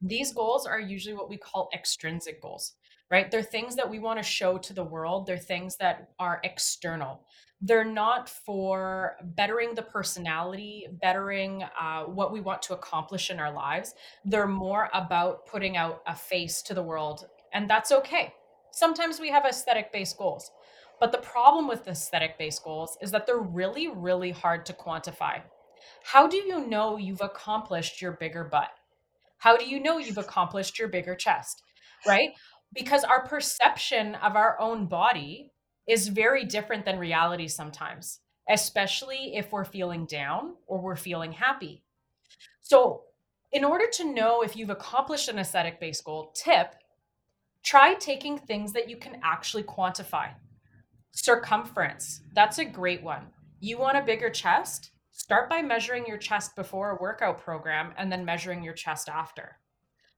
These 0.00 0.32
goals 0.32 0.66
are 0.66 0.78
usually 0.78 1.14
what 1.14 1.28
we 1.28 1.36
call 1.36 1.68
extrinsic 1.74 2.40
goals, 2.40 2.74
right? 3.10 3.30
They're 3.30 3.42
things 3.42 3.74
that 3.76 3.88
we 3.88 3.98
want 3.98 4.18
to 4.18 4.22
show 4.22 4.58
to 4.58 4.72
the 4.72 4.84
world, 4.84 5.26
they're 5.26 5.36
things 5.38 5.76
that 5.78 6.10
are 6.18 6.40
external 6.44 7.24
they're 7.66 7.82
not 7.82 8.28
for 8.28 9.16
bettering 9.22 9.74
the 9.74 9.82
personality, 9.82 10.86
bettering 11.00 11.64
uh, 11.80 12.02
what 12.02 12.30
we 12.30 12.40
want 12.40 12.60
to 12.60 12.74
accomplish 12.74 13.30
in 13.30 13.40
our 13.40 13.50
lives. 13.50 13.94
They're 14.22 14.46
more 14.46 14.90
about 14.92 15.46
putting 15.46 15.74
out 15.74 16.02
a 16.06 16.14
face 16.14 16.60
to 16.62 16.74
the 16.74 16.82
world, 16.82 17.26
and 17.54 17.68
that's 17.68 17.90
okay. 17.90 18.34
Sometimes 18.70 19.18
we 19.18 19.30
have 19.30 19.46
aesthetic 19.46 19.92
based 19.92 20.18
goals, 20.18 20.50
but 21.00 21.10
the 21.10 21.18
problem 21.18 21.66
with 21.66 21.88
aesthetic 21.88 22.36
based 22.36 22.62
goals 22.62 22.98
is 23.00 23.10
that 23.12 23.26
they're 23.26 23.38
really, 23.38 23.88
really 23.88 24.30
hard 24.30 24.66
to 24.66 24.74
quantify. 24.74 25.40
How 26.02 26.26
do 26.26 26.36
you 26.36 26.66
know 26.68 26.98
you've 26.98 27.22
accomplished 27.22 28.02
your 28.02 28.12
bigger 28.12 28.44
butt? 28.44 28.72
How 29.38 29.56
do 29.56 29.64
you 29.64 29.82
know 29.82 29.96
you've 29.96 30.18
accomplished 30.18 30.78
your 30.78 30.88
bigger 30.88 31.14
chest? 31.14 31.62
Right? 32.06 32.30
Because 32.74 33.04
our 33.04 33.26
perception 33.26 34.16
of 34.16 34.36
our 34.36 34.60
own 34.60 34.86
body 34.86 35.50
is 35.86 36.08
very 36.08 36.44
different 36.44 36.84
than 36.84 36.98
reality 36.98 37.48
sometimes, 37.48 38.20
especially 38.48 39.36
if 39.36 39.52
we're 39.52 39.64
feeling 39.64 40.06
down 40.06 40.54
or 40.66 40.80
we're 40.80 40.96
feeling 40.96 41.32
happy. 41.32 41.84
So, 42.62 43.02
in 43.52 43.64
order 43.64 43.84
to 43.92 44.12
know 44.12 44.42
if 44.42 44.56
you've 44.56 44.70
accomplished 44.70 45.28
an 45.28 45.38
aesthetic 45.38 45.78
based 45.78 46.04
goal, 46.04 46.32
tip 46.34 46.74
try 47.62 47.94
taking 47.94 48.38
things 48.38 48.72
that 48.72 48.90
you 48.90 48.96
can 48.96 49.18
actually 49.22 49.62
quantify. 49.62 50.28
Circumference, 51.12 52.20
that's 52.34 52.58
a 52.58 52.64
great 52.64 53.02
one. 53.02 53.26
You 53.60 53.78
want 53.78 53.96
a 53.96 54.02
bigger 54.02 54.28
chest? 54.28 54.90
Start 55.12 55.48
by 55.48 55.62
measuring 55.62 56.04
your 56.06 56.18
chest 56.18 56.56
before 56.56 56.90
a 56.90 57.00
workout 57.00 57.40
program 57.40 57.94
and 57.96 58.12
then 58.12 58.24
measuring 58.24 58.62
your 58.62 58.74
chest 58.74 59.08
after. 59.08 59.56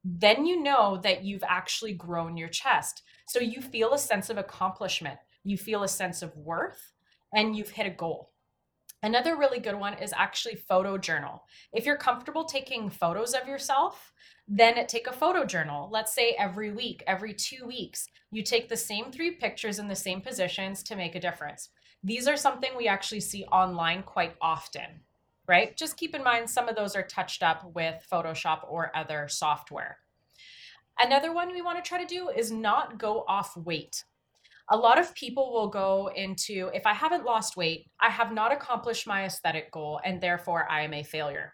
Then 0.02 0.46
you 0.46 0.62
know 0.62 0.98
that 1.02 1.22
you've 1.22 1.44
actually 1.46 1.92
grown 1.92 2.36
your 2.36 2.48
chest. 2.48 3.02
So 3.28 3.40
you 3.40 3.60
feel 3.60 3.92
a 3.92 3.98
sense 3.98 4.30
of 4.30 4.38
accomplishment 4.38 5.18
you 5.46 5.56
feel 5.56 5.84
a 5.84 5.88
sense 5.88 6.22
of 6.22 6.36
worth, 6.36 6.92
and 7.32 7.56
you've 7.56 7.70
hit 7.70 7.86
a 7.86 7.90
goal. 7.90 8.32
Another 9.02 9.36
really 9.36 9.60
good 9.60 9.78
one 9.78 9.94
is 9.94 10.12
actually 10.16 10.56
photo 10.56 10.98
journal. 10.98 11.44
If 11.72 11.86
you're 11.86 11.96
comfortable 11.96 12.44
taking 12.44 12.90
photos 12.90 13.34
of 13.34 13.46
yourself, 13.46 14.12
then 14.48 14.84
take 14.88 15.06
a 15.06 15.12
photo 15.12 15.44
journal. 15.44 15.88
Let's 15.92 16.12
say 16.12 16.34
every 16.36 16.72
week, 16.72 17.04
every 17.06 17.32
two 17.32 17.64
weeks, 17.64 18.08
you 18.32 18.42
take 18.42 18.68
the 18.68 18.76
same 18.76 19.12
three 19.12 19.32
pictures 19.32 19.78
in 19.78 19.86
the 19.86 19.94
same 19.94 20.20
positions 20.20 20.82
to 20.82 20.96
make 20.96 21.14
a 21.14 21.20
difference. 21.20 21.68
These 22.02 22.26
are 22.26 22.36
something 22.36 22.70
we 22.76 22.88
actually 22.88 23.20
see 23.20 23.44
online 23.44 24.02
quite 24.02 24.34
often, 24.40 25.02
right? 25.46 25.76
Just 25.76 25.96
keep 25.96 26.14
in 26.14 26.24
mind 26.24 26.50
some 26.50 26.68
of 26.68 26.74
those 26.74 26.96
are 26.96 27.06
touched 27.06 27.44
up 27.44 27.72
with 27.74 28.04
Photoshop 28.10 28.60
or 28.68 28.90
other 28.96 29.28
software. 29.28 29.98
Another 30.98 31.32
one 31.32 31.52
we 31.52 31.62
want 31.62 31.82
to 31.82 31.88
try 31.88 32.02
to 32.02 32.06
do 32.06 32.30
is 32.30 32.50
not 32.50 32.98
go 32.98 33.24
off 33.28 33.56
weight 33.56 34.02
a 34.70 34.76
lot 34.76 34.98
of 34.98 35.14
people 35.14 35.52
will 35.52 35.68
go 35.68 36.10
into 36.14 36.70
if 36.74 36.86
I 36.86 36.92
haven't 36.92 37.24
lost 37.24 37.56
weight, 37.56 37.88
I 38.00 38.10
have 38.10 38.32
not 38.32 38.52
accomplished 38.52 39.06
my 39.06 39.24
aesthetic 39.24 39.70
goal, 39.70 40.00
and 40.04 40.20
therefore 40.20 40.66
I 40.70 40.82
am 40.82 40.94
a 40.94 41.04
failure. 41.04 41.52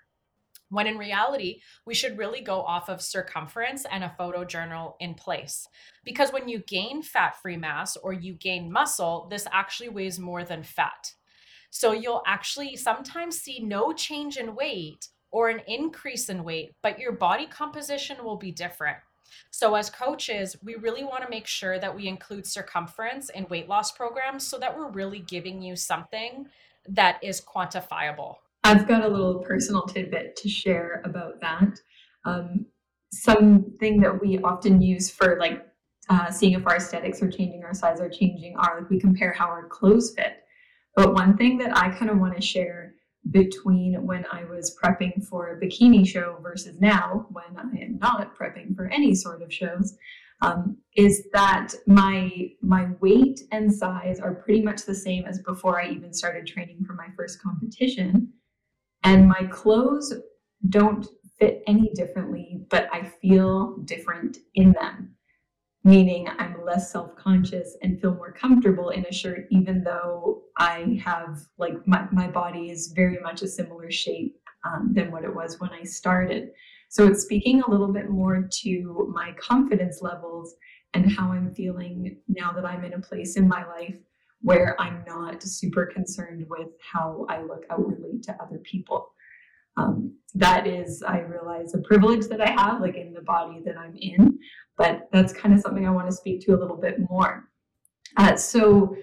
When 0.70 0.86
in 0.86 0.96
reality, 0.96 1.60
we 1.84 1.92
should 1.92 2.16
really 2.16 2.40
go 2.40 2.62
off 2.62 2.88
of 2.88 3.02
circumference 3.02 3.84
and 3.90 4.02
a 4.02 4.14
photo 4.16 4.42
journal 4.42 4.96
in 5.00 5.12
place. 5.12 5.66
Because 6.02 6.32
when 6.32 6.48
you 6.48 6.60
gain 6.60 7.02
fat 7.02 7.36
free 7.42 7.58
mass 7.58 7.98
or 7.98 8.14
you 8.14 8.32
gain 8.32 8.72
muscle, 8.72 9.26
this 9.30 9.46
actually 9.52 9.90
weighs 9.90 10.18
more 10.18 10.44
than 10.44 10.62
fat. 10.62 11.12
So 11.68 11.92
you'll 11.92 12.22
actually 12.26 12.76
sometimes 12.76 13.38
see 13.38 13.60
no 13.60 13.92
change 13.92 14.38
in 14.38 14.54
weight 14.54 15.08
or 15.30 15.50
an 15.50 15.60
increase 15.66 16.30
in 16.30 16.42
weight, 16.42 16.74
but 16.82 16.98
your 16.98 17.12
body 17.12 17.46
composition 17.46 18.24
will 18.24 18.38
be 18.38 18.52
different. 18.52 18.96
So, 19.50 19.74
as 19.74 19.90
coaches, 19.90 20.56
we 20.62 20.74
really 20.74 21.04
want 21.04 21.22
to 21.24 21.30
make 21.30 21.46
sure 21.46 21.78
that 21.78 21.94
we 21.94 22.08
include 22.08 22.46
circumference 22.46 23.28
in 23.30 23.46
weight 23.48 23.68
loss 23.68 23.92
programs 23.92 24.46
so 24.46 24.58
that 24.58 24.76
we're 24.76 24.90
really 24.90 25.20
giving 25.20 25.62
you 25.62 25.76
something 25.76 26.46
that 26.88 27.22
is 27.22 27.40
quantifiable. 27.40 28.36
I've 28.64 28.86
got 28.86 29.04
a 29.04 29.08
little 29.08 29.40
personal 29.40 29.82
tidbit 29.82 30.36
to 30.36 30.48
share 30.48 31.02
about 31.04 31.40
that. 31.40 31.80
Um, 32.24 32.66
something 33.12 34.00
that 34.00 34.20
we 34.20 34.38
often 34.38 34.80
use 34.80 35.10
for 35.10 35.36
like 35.38 35.66
uh, 36.08 36.30
seeing 36.30 36.54
if 36.54 36.66
our 36.66 36.76
aesthetics 36.76 37.22
are 37.22 37.30
changing, 37.30 37.64
our 37.64 37.74
size 37.74 38.00
are 38.00 38.08
changing, 38.08 38.56
are 38.56 38.80
like 38.80 38.90
we 38.90 38.98
compare 39.00 39.32
how 39.32 39.46
our 39.46 39.66
clothes 39.68 40.14
fit. 40.16 40.44
But 40.94 41.14
one 41.14 41.36
thing 41.36 41.58
that 41.58 41.76
I 41.76 41.90
kind 41.90 42.10
of 42.10 42.18
want 42.18 42.34
to 42.34 42.42
share 42.42 42.91
between 43.30 44.04
when 44.04 44.26
I 44.32 44.44
was 44.44 44.76
prepping 44.76 45.24
for 45.24 45.50
a 45.50 45.60
bikini 45.60 46.06
show 46.06 46.38
versus 46.42 46.80
now 46.80 47.26
when 47.30 47.56
I 47.56 47.84
am 47.84 47.98
not 47.98 48.36
prepping 48.36 48.74
for 48.74 48.86
any 48.88 49.14
sort 49.14 49.42
of 49.42 49.52
shows 49.52 49.96
um, 50.42 50.76
is 50.96 51.28
that 51.32 51.72
my 51.86 52.50
my 52.60 52.88
weight 53.00 53.40
and 53.52 53.72
size 53.72 54.18
are 54.18 54.34
pretty 54.34 54.60
much 54.60 54.84
the 54.84 54.94
same 54.94 55.24
as 55.24 55.40
before 55.40 55.80
I 55.80 55.88
even 55.88 56.12
started 56.12 56.46
training 56.46 56.84
for 56.84 56.94
my 56.94 57.06
first 57.16 57.40
competition, 57.40 58.32
and 59.04 59.28
my 59.28 59.44
clothes 59.50 60.12
don't 60.68 61.06
fit 61.38 61.62
any 61.66 61.90
differently, 61.94 62.60
but 62.70 62.88
I 62.92 63.04
feel 63.04 63.76
different 63.84 64.38
in 64.54 64.72
them 64.72 65.14
meaning 65.84 66.28
I'm 66.38 66.64
less 66.64 66.92
self 66.92 67.14
conscious 67.16 67.76
and 67.82 68.00
feel 68.00 68.14
more 68.14 68.32
comfortable 68.32 68.90
in 68.90 69.04
a 69.06 69.12
shirt, 69.12 69.46
even 69.50 69.82
though 69.82 70.42
I 70.56 71.00
have 71.04 71.40
like 71.58 71.86
my, 71.86 72.06
my 72.12 72.28
body 72.28 72.70
is 72.70 72.92
very 72.94 73.18
much 73.20 73.42
a 73.42 73.48
similar 73.48 73.90
shape 73.90 74.36
um, 74.64 74.92
than 74.92 75.10
what 75.10 75.24
it 75.24 75.34
was 75.34 75.60
when 75.60 75.70
I 75.70 75.82
started. 75.82 76.50
So 76.88 77.06
it's 77.06 77.22
speaking 77.22 77.62
a 77.62 77.70
little 77.70 77.92
bit 77.92 78.10
more 78.10 78.48
to 78.62 79.12
my 79.14 79.32
confidence 79.40 80.02
levels 80.02 80.54
and 80.94 81.10
how 81.10 81.32
I'm 81.32 81.54
feeling 81.54 82.18
now 82.28 82.52
that 82.52 82.66
I'm 82.66 82.84
in 82.84 82.92
a 82.92 83.00
place 83.00 83.36
in 83.36 83.48
my 83.48 83.66
life 83.66 83.96
where 84.42 84.78
I'm 84.80 85.04
not 85.06 85.42
super 85.42 85.86
concerned 85.86 86.46
with 86.48 86.68
how 86.80 87.26
I 87.28 87.42
look 87.42 87.64
outwardly 87.70 88.20
to 88.24 88.36
other 88.42 88.58
people. 88.58 89.12
Um, 89.76 90.16
that 90.34 90.66
is, 90.66 91.02
I 91.02 91.20
realize, 91.20 91.74
a 91.74 91.78
privilege 91.78 92.26
that 92.28 92.40
I 92.40 92.50
have, 92.50 92.80
like 92.80 92.96
in 92.96 93.12
the 93.12 93.20
body 93.20 93.60
that 93.64 93.76
I'm 93.76 93.96
in 93.96 94.38
but 94.76 95.08
that's 95.12 95.32
kind 95.32 95.54
of 95.54 95.60
something 95.60 95.86
I 95.86 95.90
want 95.90 96.08
to 96.08 96.16
speak 96.16 96.40
to 96.42 96.54
a 96.54 96.58
little 96.58 96.76
bit 96.76 96.98
more. 97.10 97.48
Uh, 98.16 98.36
so, 98.36 98.96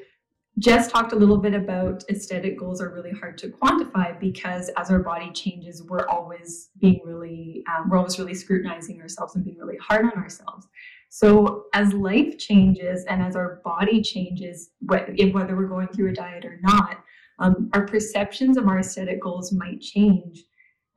Jess 0.58 0.92
talked 0.92 1.14
a 1.14 1.16
little 1.16 1.38
bit 1.38 1.54
about 1.54 2.04
aesthetic 2.10 2.60
goals 2.60 2.82
are 2.82 2.90
really 2.90 3.12
hard 3.12 3.38
to 3.38 3.48
quantify 3.48 4.20
because 4.20 4.70
as 4.76 4.92
our 4.92 5.00
body 5.00 5.32
changes, 5.32 5.84
we're 5.84 6.06
always 6.08 6.70
being 6.82 7.00
really, 7.06 7.64
um, 7.70 7.90
we're 7.90 7.98
always 7.98 8.20
really 8.20 8.34
scrutinizing 8.34 9.00
ourselves 9.00 9.36
and 9.36 9.46
being 9.46 9.58
really 9.58 9.78
hard 9.78 10.06
on 10.06 10.22
ourselves. 10.22 10.68
So 11.08 11.66
as 11.74 11.94
life 11.94 12.38
changes 12.38 13.06
and 13.06 13.22
as 13.22 13.38
our 13.38 13.62
body 13.64 14.02
changes, 14.02 14.72
whether 14.82 15.56
we're 15.56 15.68
going 15.68 15.88
through 15.88 16.10
a 16.10 16.14
diet 16.14 16.44
or 16.44 16.60
not, 16.62 17.06
um, 17.40 17.70
our 17.74 17.86
perceptions 17.86 18.58
of 18.58 18.68
our 18.68 18.80
aesthetic 18.80 19.22
goals 19.22 19.54
might 19.54 19.80
change. 19.80 20.44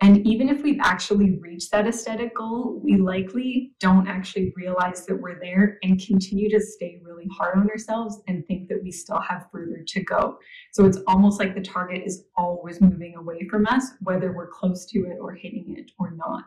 And 0.02 0.26
even 0.26 0.49
if 0.49 0.64
we've 0.64 0.80
actually 0.82 1.38
reached 1.38 1.71
that 1.71 1.87
aesthetic 1.87 2.35
goal, 2.35 2.80
we 2.82 2.97
likely 2.97 3.73
don't 3.78 4.09
actually 4.09 4.52
realize 4.56 5.06
that 5.06 5.14
we're 5.14 5.38
there 5.38 5.78
and 5.85 6.04
continue 6.04 6.50
to 6.50 6.61
stay 6.61 7.00
really 7.04 7.28
hard 7.30 7.56
on 7.56 7.71
ourselves 7.71 8.21
and 8.26 8.44
think 8.44 8.68
that 8.68 8.82
we 8.82 8.90
still 8.90 9.21
have 9.21 9.47
further 9.52 9.85
to 9.87 10.02
go. 10.02 10.38
So 10.73 10.87
it's 10.87 10.99
almost 11.06 11.38
like 11.38 11.54
the 11.54 11.61
target 11.61 12.02
is 12.04 12.25
always 12.37 12.80
moving 12.80 13.14
away 13.14 13.47
from 13.49 13.64
us, 13.68 13.92
whether 14.00 14.32
we're 14.32 14.50
close 14.50 14.87
to 14.87 14.99
it 15.06 15.18
or 15.21 15.35
hitting 15.35 15.76
it 15.78 15.92
or 16.00 16.11
not. 16.11 16.47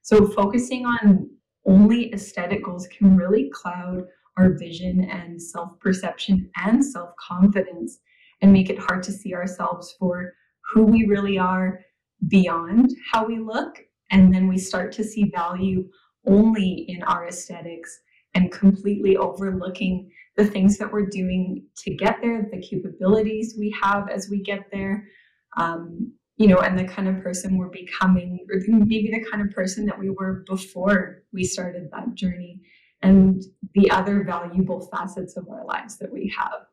So 0.00 0.26
focusing 0.26 0.86
on 0.86 1.28
only 1.66 2.14
aesthetic 2.14 2.64
goals 2.64 2.88
can 2.88 3.14
really 3.14 3.50
cloud 3.52 4.04
our 4.38 4.56
vision 4.56 5.04
and 5.10 5.40
self 5.40 5.78
perception 5.80 6.50
and 6.56 6.82
self 6.82 7.10
confidence 7.20 7.98
and 8.40 8.50
make 8.50 8.70
it 8.70 8.78
hard 8.78 9.02
to 9.02 9.12
see 9.12 9.34
ourselves 9.34 9.94
for 9.98 10.32
who 10.72 10.84
we 10.84 11.04
really 11.04 11.38
are 11.38 11.80
beyond 12.28 12.90
how 13.12 13.26
we 13.26 13.38
look. 13.38 13.78
And 14.10 14.32
then 14.32 14.48
we 14.48 14.58
start 14.58 14.92
to 14.92 15.04
see 15.04 15.30
value 15.34 15.88
only 16.26 16.86
in 16.88 17.02
our 17.04 17.26
aesthetics 17.26 18.00
and 18.34 18.52
completely 18.52 19.16
overlooking 19.16 20.10
the 20.36 20.44
things 20.44 20.76
that 20.78 20.92
we're 20.92 21.06
doing 21.06 21.64
to 21.78 21.94
get 21.94 22.18
there, 22.20 22.48
the 22.52 22.60
capabilities 22.60 23.56
we 23.58 23.74
have 23.82 24.08
as 24.10 24.28
we 24.30 24.42
get 24.42 24.66
there, 24.70 25.08
um, 25.56 26.12
you 26.36 26.46
know, 26.46 26.58
and 26.58 26.78
the 26.78 26.84
kind 26.84 27.08
of 27.08 27.22
person 27.22 27.56
we're 27.56 27.70
becoming, 27.70 28.46
or 28.50 28.60
maybe 28.68 29.10
the 29.10 29.24
kind 29.30 29.42
of 29.42 29.54
person 29.54 29.86
that 29.86 29.98
we 29.98 30.10
were 30.10 30.44
before 30.46 31.22
we 31.32 31.44
started 31.44 31.88
that 31.90 32.14
journey, 32.14 32.60
and 33.02 33.42
the 33.74 33.90
other 33.90 34.22
valuable 34.24 34.86
facets 34.92 35.36
of 35.36 35.48
our 35.48 35.64
lives 35.64 35.96
that 35.98 36.12
we 36.12 36.32
have. 36.36 36.66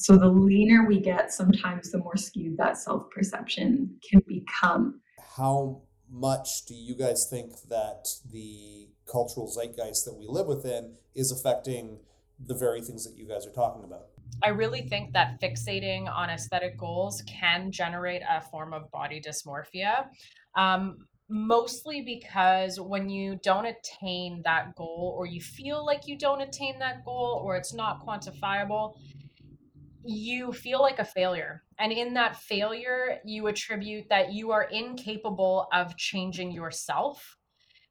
So 0.00 0.16
the 0.16 0.28
leaner 0.28 0.86
we 0.86 1.00
get, 1.00 1.32
sometimes 1.32 1.90
the 1.90 1.98
more 1.98 2.16
skewed 2.16 2.56
that 2.58 2.78
self 2.78 3.10
perception 3.10 3.98
can 4.08 4.22
become. 4.28 5.00
How 5.36 5.82
much 6.08 6.66
do 6.66 6.74
you 6.74 6.94
guys 6.94 7.26
think 7.28 7.52
that 7.68 8.06
the 8.32 8.86
cultural 9.10 9.48
zeitgeist 9.48 10.04
that 10.04 10.14
we 10.14 10.26
live 10.28 10.46
within 10.46 10.94
is 11.16 11.32
affecting 11.32 11.98
the 12.38 12.54
very 12.54 12.80
things 12.80 13.04
that 13.04 13.18
you 13.18 13.26
guys 13.26 13.44
are 13.44 13.52
talking 13.52 13.82
about? 13.82 14.06
I 14.40 14.50
really 14.50 14.82
think 14.82 15.14
that 15.14 15.40
fixating 15.40 16.08
on 16.08 16.30
aesthetic 16.30 16.78
goals 16.78 17.24
can 17.26 17.72
generate 17.72 18.22
a 18.22 18.40
form 18.40 18.72
of 18.72 18.88
body 18.92 19.20
dysmorphia. 19.20 20.06
Um, 20.54 21.08
mostly 21.28 22.02
because 22.02 22.78
when 22.78 23.08
you 23.08 23.40
don't 23.42 23.66
attain 23.66 24.42
that 24.44 24.76
goal, 24.76 25.16
or 25.18 25.26
you 25.26 25.40
feel 25.40 25.84
like 25.84 26.06
you 26.06 26.16
don't 26.16 26.40
attain 26.40 26.78
that 26.78 27.04
goal, 27.04 27.42
or 27.44 27.56
it's 27.56 27.74
not 27.74 28.06
quantifiable, 28.06 28.94
you 30.08 30.54
feel 30.54 30.80
like 30.80 30.98
a 30.98 31.04
failure. 31.04 31.62
And 31.78 31.92
in 31.92 32.14
that 32.14 32.36
failure, 32.36 33.18
you 33.26 33.46
attribute 33.46 34.08
that 34.08 34.32
you 34.32 34.50
are 34.52 34.62
incapable 34.62 35.68
of 35.70 35.98
changing 35.98 36.50
yourself. 36.50 37.36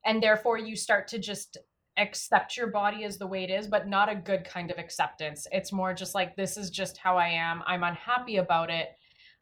And 0.04 0.22
therefore, 0.22 0.58
you 0.58 0.76
start 0.76 1.08
to 1.10 1.20
just 1.20 1.60
accept 1.96 2.58
your 2.58 2.68
body 2.68 3.04
as 3.04 3.20
the 3.20 3.28
way 3.28 3.44
it 3.44 3.52
is, 3.52 3.68
but 3.68 3.88
not 3.88 4.10
a 4.10 4.16
good 4.16 4.46
kind 4.46 4.72
of 4.72 4.80
acceptance. 4.80 5.46
It's 5.52 5.72
more 5.72 5.94
just 5.94 6.16
like, 6.16 6.36
this 6.36 6.58
is 6.58 6.72
just 6.72 6.98
how 6.98 7.18
I 7.18 7.28
am. 7.28 7.62
I'm 7.68 7.84
unhappy 7.84 8.38
about 8.38 8.72
it. 8.72 8.90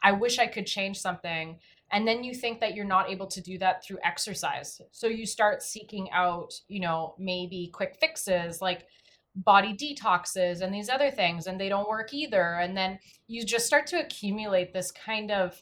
I 0.04 0.12
wish 0.12 0.38
I 0.38 0.48
could 0.48 0.66
change 0.66 0.98
something. 0.98 1.58
And 1.94 2.06
then 2.06 2.26
you 2.26 2.34
think 2.34 2.60
that 2.60 2.76
you're 2.76 2.84
not 2.84 3.10
able 3.10 3.28
to 3.28 3.42
do 3.42 3.58
that 3.60 3.86
through 3.86 4.00
exercise. 4.04 4.82
So 4.92 5.08
you 5.08 5.26
start 5.26 5.64
seeking 5.64 6.10
out, 6.12 6.52
you 6.68 6.82
know, 6.82 7.16
maybe 7.18 7.70
quick 7.74 7.96
fixes 8.02 8.62
like 8.62 8.86
body 9.36 9.74
detoxes 9.74 10.62
and 10.62 10.74
these 10.74 10.90
other 10.90 11.12
things, 11.12 11.48
and 11.48 11.60
they 11.60 11.70
don't 11.70 11.90
work 11.90 12.14
either. 12.14 12.56
And 12.56 12.76
then 12.76 13.00
you 13.28 13.46
just 13.46 13.66
start 13.66 13.88
to 13.88 14.00
accumulate 14.00 14.74
this 14.74 14.92
kind 14.92 15.32
of 15.32 15.62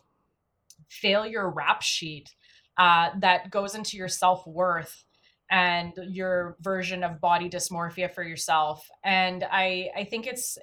failure 0.89 1.49
rap 1.49 1.81
sheet 1.81 2.33
uh, 2.77 3.09
that 3.19 3.49
goes 3.51 3.75
into 3.75 3.97
your 3.97 4.07
self 4.07 4.45
worth 4.47 5.03
and 5.51 5.93
your 6.07 6.57
version 6.61 7.03
of 7.03 7.19
body 7.19 7.49
dysmorphia 7.49 8.11
for 8.11 8.23
yourself 8.23 8.89
and 9.03 9.45
i 9.51 9.89
i 9.95 10.03
think 10.03 10.25
it's 10.25 10.57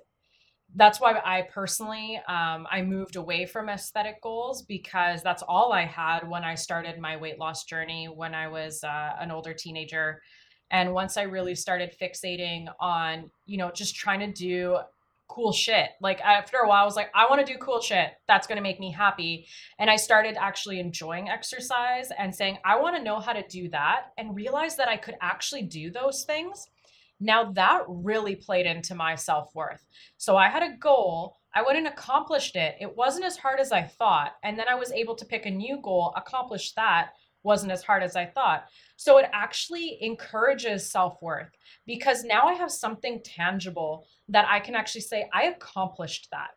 that's 0.75 1.01
why 1.01 1.21
i 1.25 1.43
personally 1.43 2.21
um, 2.29 2.67
i 2.71 2.81
moved 2.83 3.17
away 3.17 3.45
from 3.45 3.69
aesthetic 3.69 4.21
goals 4.23 4.63
because 4.63 5.23
that's 5.23 5.43
all 5.43 5.73
i 5.73 5.85
had 5.85 6.27
when 6.29 6.43
i 6.43 6.55
started 6.55 6.99
my 6.99 7.17
weight 7.17 7.39
loss 7.39 7.65
journey 7.65 8.07
when 8.07 8.35
i 8.35 8.49
was 8.49 8.83
uh, 8.83 9.13
an 9.21 9.31
older 9.31 9.53
teenager 9.53 10.21
and 10.71 10.93
once 10.93 11.17
i 11.17 11.23
really 11.23 11.55
started 11.55 11.95
fixating 12.01 12.67
on 12.79 13.31
you 13.47 13.57
know 13.57 13.71
just 13.71 13.95
trying 13.95 14.21
to 14.21 14.33
do 14.33 14.79
cool 15.31 15.53
shit. 15.53 15.91
Like 16.01 16.21
after 16.21 16.59
a 16.59 16.69
while, 16.69 16.83
I 16.83 16.85
was 16.85 16.97
like, 16.97 17.11
I 17.15 17.27
want 17.31 17.45
to 17.45 17.51
do 17.53 17.59
cool 17.59 17.81
shit. 17.81 18.09
That's 18.27 18.47
going 18.47 18.57
to 18.57 18.63
make 18.63 18.81
me 18.81 18.91
happy. 18.91 19.47
And 19.79 19.89
I 19.89 19.97
started 19.97 20.37
actually 20.39 20.81
enjoying 20.81 21.29
exercise 21.29 22.11
and 22.19 22.35
saying, 22.35 22.59
I 22.65 22.81
want 22.81 22.97
to 22.97 23.03
know 23.03 23.21
how 23.21 23.33
to 23.33 23.47
do 23.47 23.69
that 23.71 24.07
and 24.19 24.35
realize 24.35 24.77
that 24.77 24.89
I 24.89 24.97
could 24.97 25.15
actually 25.21 25.63
do 25.63 25.91
those 25.91 26.25
things. 26.25 26.67
Now 27.21 27.53
that 27.53 27.83
really 27.87 28.35
played 28.35 28.67
into 28.67 28.95
my 28.95 29.15
self 29.15 29.55
worth. 29.55 29.87
So 30.17 30.37
I 30.37 30.49
had 30.49 30.63
a 30.63 30.77
goal. 30.77 31.37
I 31.55 31.63
went 31.63 31.79
and 31.79 31.87
accomplished 31.87 32.57
it. 32.57 32.77
It 32.81 32.97
wasn't 32.97 33.25
as 33.25 33.37
hard 33.37 33.61
as 33.61 33.73
I 33.73 33.83
thought. 33.83 34.33
And 34.43 34.59
then 34.59 34.67
I 34.69 34.75
was 34.75 34.93
able 34.93 35.15
to 35.17 35.25
pick 35.25 35.47
a 35.47 35.51
new 35.51 35.81
goal, 35.83 36.13
accomplish 36.17 36.73
that. 36.73 37.11
Wasn't 37.43 37.73
as 37.73 37.83
hard 37.83 38.03
as 38.03 38.17
I 38.17 38.27
thought. 38.27 38.65
So 38.97 39.19
it 39.19 39.31
actually 39.33 39.99
encourages 40.03 40.91
self 40.91 41.21
worth 41.23 41.51
because 41.87 42.25
now 42.25 42.47
I 42.47 42.55
have 42.55 42.71
something 42.71 43.21
tangible 43.25 44.07
that 44.29 44.47
I 44.49 44.61
can 44.61 44.75
actually 44.75 45.01
say, 45.03 45.29
I 45.33 45.45
accomplished 45.45 46.29
that. 46.33 46.51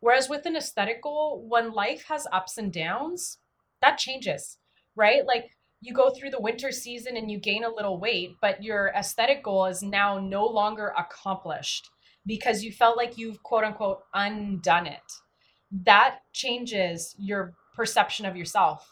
Whereas 0.00 0.28
with 0.28 0.46
an 0.46 0.56
aesthetic 0.56 1.02
goal, 1.02 1.44
when 1.48 1.72
life 1.72 2.04
has 2.08 2.26
ups 2.32 2.56
and 2.58 2.72
downs, 2.72 3.38
that 3.82 3.98
changes, 3.98 4.58
right? 4.94 5.26
Like 5.26 5.50
you 5.80 5.92
go 5.92 6.10
through 6.10 6.30
the 6.30 6.40
winter 6.40 6.70
season 6.70 7.16
and 7.16 7.30
you 7.30 7.38
gain 7.38 7.64
a 7.64 7.68
little 7.68 7.98
weight, 7.98 8.36
but 8.40 8.62
your 8.62 8.92
aesthetic 8.96 9.42
goal 9.42 9.66
is 9.66 9.82
now 9.82 10.18
no 10.18 10.46
longer 10.46 10.92
accomplished 10.96 11.90
because 12.26 12.62
you 12.62 12.72
felt 12.72 12.96
like 12.96 13.18
you've 13.18 13.42
quote 13.42 13.64
unquote 13.64 14.00
undone 14.14 14.86
it. 14.86 15.12
That 15.84 16.20
changes 16.32 17.14
your 17.18 17.54
perception 17.74 18.26
of 18.26 18.36
yourself, 18.36 18.88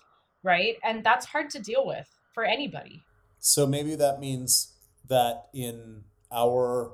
right? 0.47 0.77
And 0.85 1.03
that's 1.03 1.27
hard 1.27 1.51
to 1.51 1.59
deal 1.59 1.85
with 1.85 2.09
for 2.33 2.45
anybody. 2.45 3.03
So 3.41 3.67
maybe 3.67 3.97
that 3.97 4.21
means 4.21 4.73
that 5.09 5.47
in 5.53 6.05
our 6.33 6.93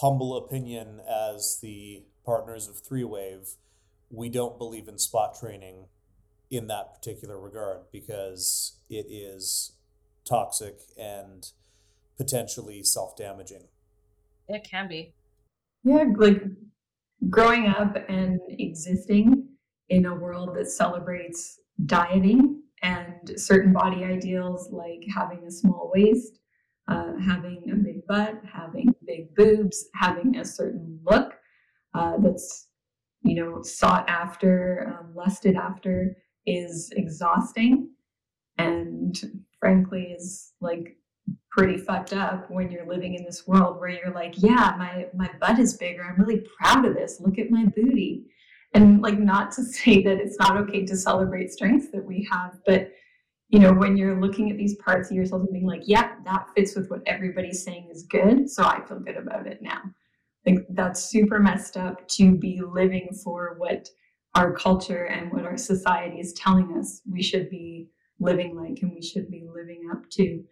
humble 0.00 0.36
opinion 0.36 1.00
as 1.00 1.58
the 1.60 2.04
partners 2.24 2.68
of 2.68 2.78
Three 2.78 3.04
Wave, 3.04 3.56
we 4.08 4.28
don't 4.28 4.56
believe 4.56 4.86
in 4.86 4.98
spot 4.98 5.36
training 5.38 5.86
in 6.48 6.68
that 6.68 6.94
particular 6.94 7.40
regard 7.40 7.80
because 7.92 8.78
it 8.88 9.06
is 9.10 9.72
toxic 10.24 10.78
and 10.96 11.50
potentially 12.16 12.84
self 12.84 13.16
damaging. 13.16 13.64
It 14.48 14.62
can 14.62 14.86
be. 14.88 15.12
Yeah, 15.82 16.04
like 16.16 16.40
growing 17.30 17.66
up 17.66 17.96
and 18.08 18.38
existing 18.48 19.48
in 19.88 20.06
a 20.06 20.14
world 20.14 20.54
that 20.54 20.68
celebrates 20.68 21.58
dieting 21.84 22.55
and 22.82 23.32
certain 23.36 23.72
body 23.72 24.04
ideals 24.04 24.70
like 24.70 25.02
having 25.14 25.44
a 25.46 25.50
small 25.50 25.90
waist 25.94 26.38
uh, 26.88 27.14
having 27.18 27.64
a 27.72 27.76
big 27.76 28.06
butt, 28.06 28.40
having 28.52 28.94
big 29.06 29.34
boobs, 29.34 29.86
having 29.94 30.36
a 30.36 30.44
certain 30.44 31.00
look 31.04 31.34
uh, 31.94 32.16
that's 32.18 32.68
you 33.22 33.34
know 33.34 33.62
sought 33.62 34.08
after, 34.08 34.96
um, 34.98 35.14
lusted 35.14 35.56
after 35.56 36.16
is 36.46 36.92
exhausting, 36.96 37.90
and 38.58 39.42
frankly 39.58 40.14
is 40.16 40.52
like 40.60 40.96
pretty 41.50 41.76
fucked 41.76 42.12
up 42.12 42.48
when 42.50 42.70
you're 42.70 42.86
living 42.86 43.14
in 43.14 43.24
this 43.24 43.48
world 43.48 43.80
where 43.80 43.88
you're 43.88 44.14
like, 44.14 44.34
yeah, 44.36 44.74
my 44.78 45.06
my 45.14 45.30
butt 45.40 45.58
is 45.58 45.76
bigger. 45.76 46.04
I'm 46.04 46.22
really 46.22 46.46
proud 46.56 46.84
of 46.84 46.94
this. 46.94 47.20
Look 47.20 47.38
at 47.38 47.50
my 47.50 47.64
booty. 47.64 48.26
And 48.76 49.00
like 49.00 49.18
not 49.18 49.52
to 49.52 49.64
say 49.64 50.02
that 50.02 50.18
it's 50.18 50.38
not 50.38 50.56
okay 50.58 50.84
to 50.84 50.96
celebrate 50.96 51.50
strengths 51.50 51.90
that 51.92 52.04
we 52.04 52.28
have, 52.30 52.58
but 52.66 52.92
you 53.48 53.60
know, 53.60 53.72
when 53.72 53.96
you're 53.96 54.20
looking 54.20 54.50
at 54.50 54.56
these 54.56 54.74
parts 54.76 55.10
of 55.10 55.16
yourself 55.16 55.42
and 55.42 55.52
being 55.52 55.66
like, 55.66 55.82
yep, 55.86 56.16
yeah, 56.16 56.32
that 56.32 56.48
fits 56.54 56.74
with 56.74 56.90
what 56.90 57.00
everybody's 57.06 57.62
saying 57.62 57.88
is 57.92 58.02
good. 58.02 58.50
So 58.50 58.64
I 58.64 58.84
feel 58.84 58.98
good 58.98 59.16
about 59.16 59.46
it 59.46 59.62
now. 59.62 59.80
Like 60.44 60.66
that's 60.70 61.04
super 61.04 61.38
messed 61.38 61.76
up 61.76 62.06
to 62.08 62.36
be 62.36 62.60
living 62.60 63.08
for 63.24 63.54
what 63.58 63.88
our 64.34 64.52
culture 64.52 65.04
and 65.04 65.32
what 65.32 65.44
our 65.44 65.56
society 65.56 66.20
is 66.20 66.32
telling 66.34 66.76
us 66.76 67.00
we 67.10 67.22
should 67.22 67.48
be 67.48 67.88
living 68.18 68.56
like 68.56 68.82
and 68.82 68.92
we 68.92 69.00
should 69.00 69.30
be 69.30 69.44
living 69.54 69.88
up 69.90 70.08
to. 70.10 70.44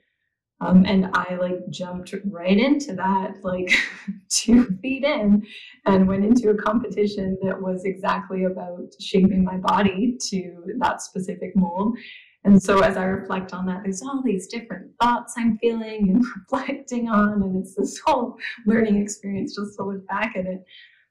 Um, 0.60 0.84
and 0.86 1.10
I 1.14 1.34
like 1.34 1.68
jumped 1.70 2.14
right 2.24 2.56
into 2.56 2.94
that, 2.94 3.42
like 3.42 3.74
two 4.30 4.64
feet 4.80 5.04
in, 5.04 5.46
and 5.86 6.08
went 6.08 6.24
into 6.24 6.50
a 6.50 6.54
competition 6.56 7.36
that 7.42 7.60
was 7.60 7.84
exactly 7.84 8.44
about 8.44 8.94
shaping 9.00 9.44
my 9.44 9.58
body 9.58 10.16
to 10.28 10.64
that 10.78 11.02
specific 11.02 11.54
mold. 11.54 11.96
And 12.44 12.62
so 12.62 12.80
as 12.80 12.96
I 12.96 13.04
reflect 13.04 13.52
on 13.52 13.66
that, 13.66 13.82
there's 13.82 14.02
all 14.02 14.22
these 14.22 14.46
different 14.46 14.90
thoughts 15.00 15.34
I'm 15.36 15.58
feeling 15.58 16.10
and 16.10 16.24
reflecting 16.50 17.08
on, 17.08 17.42
and 17.42 17.56
it's 17.56 17.74
this 17.74 17.98
whole 18.04 18.36
learning 18.66 19.00
experience 19.00 19.56
just 19.56 19.76
to 19.76 19.84
look 19.84 20.06
back 20.06 20.36
at 20.36 20.46
it. 20.46 20.64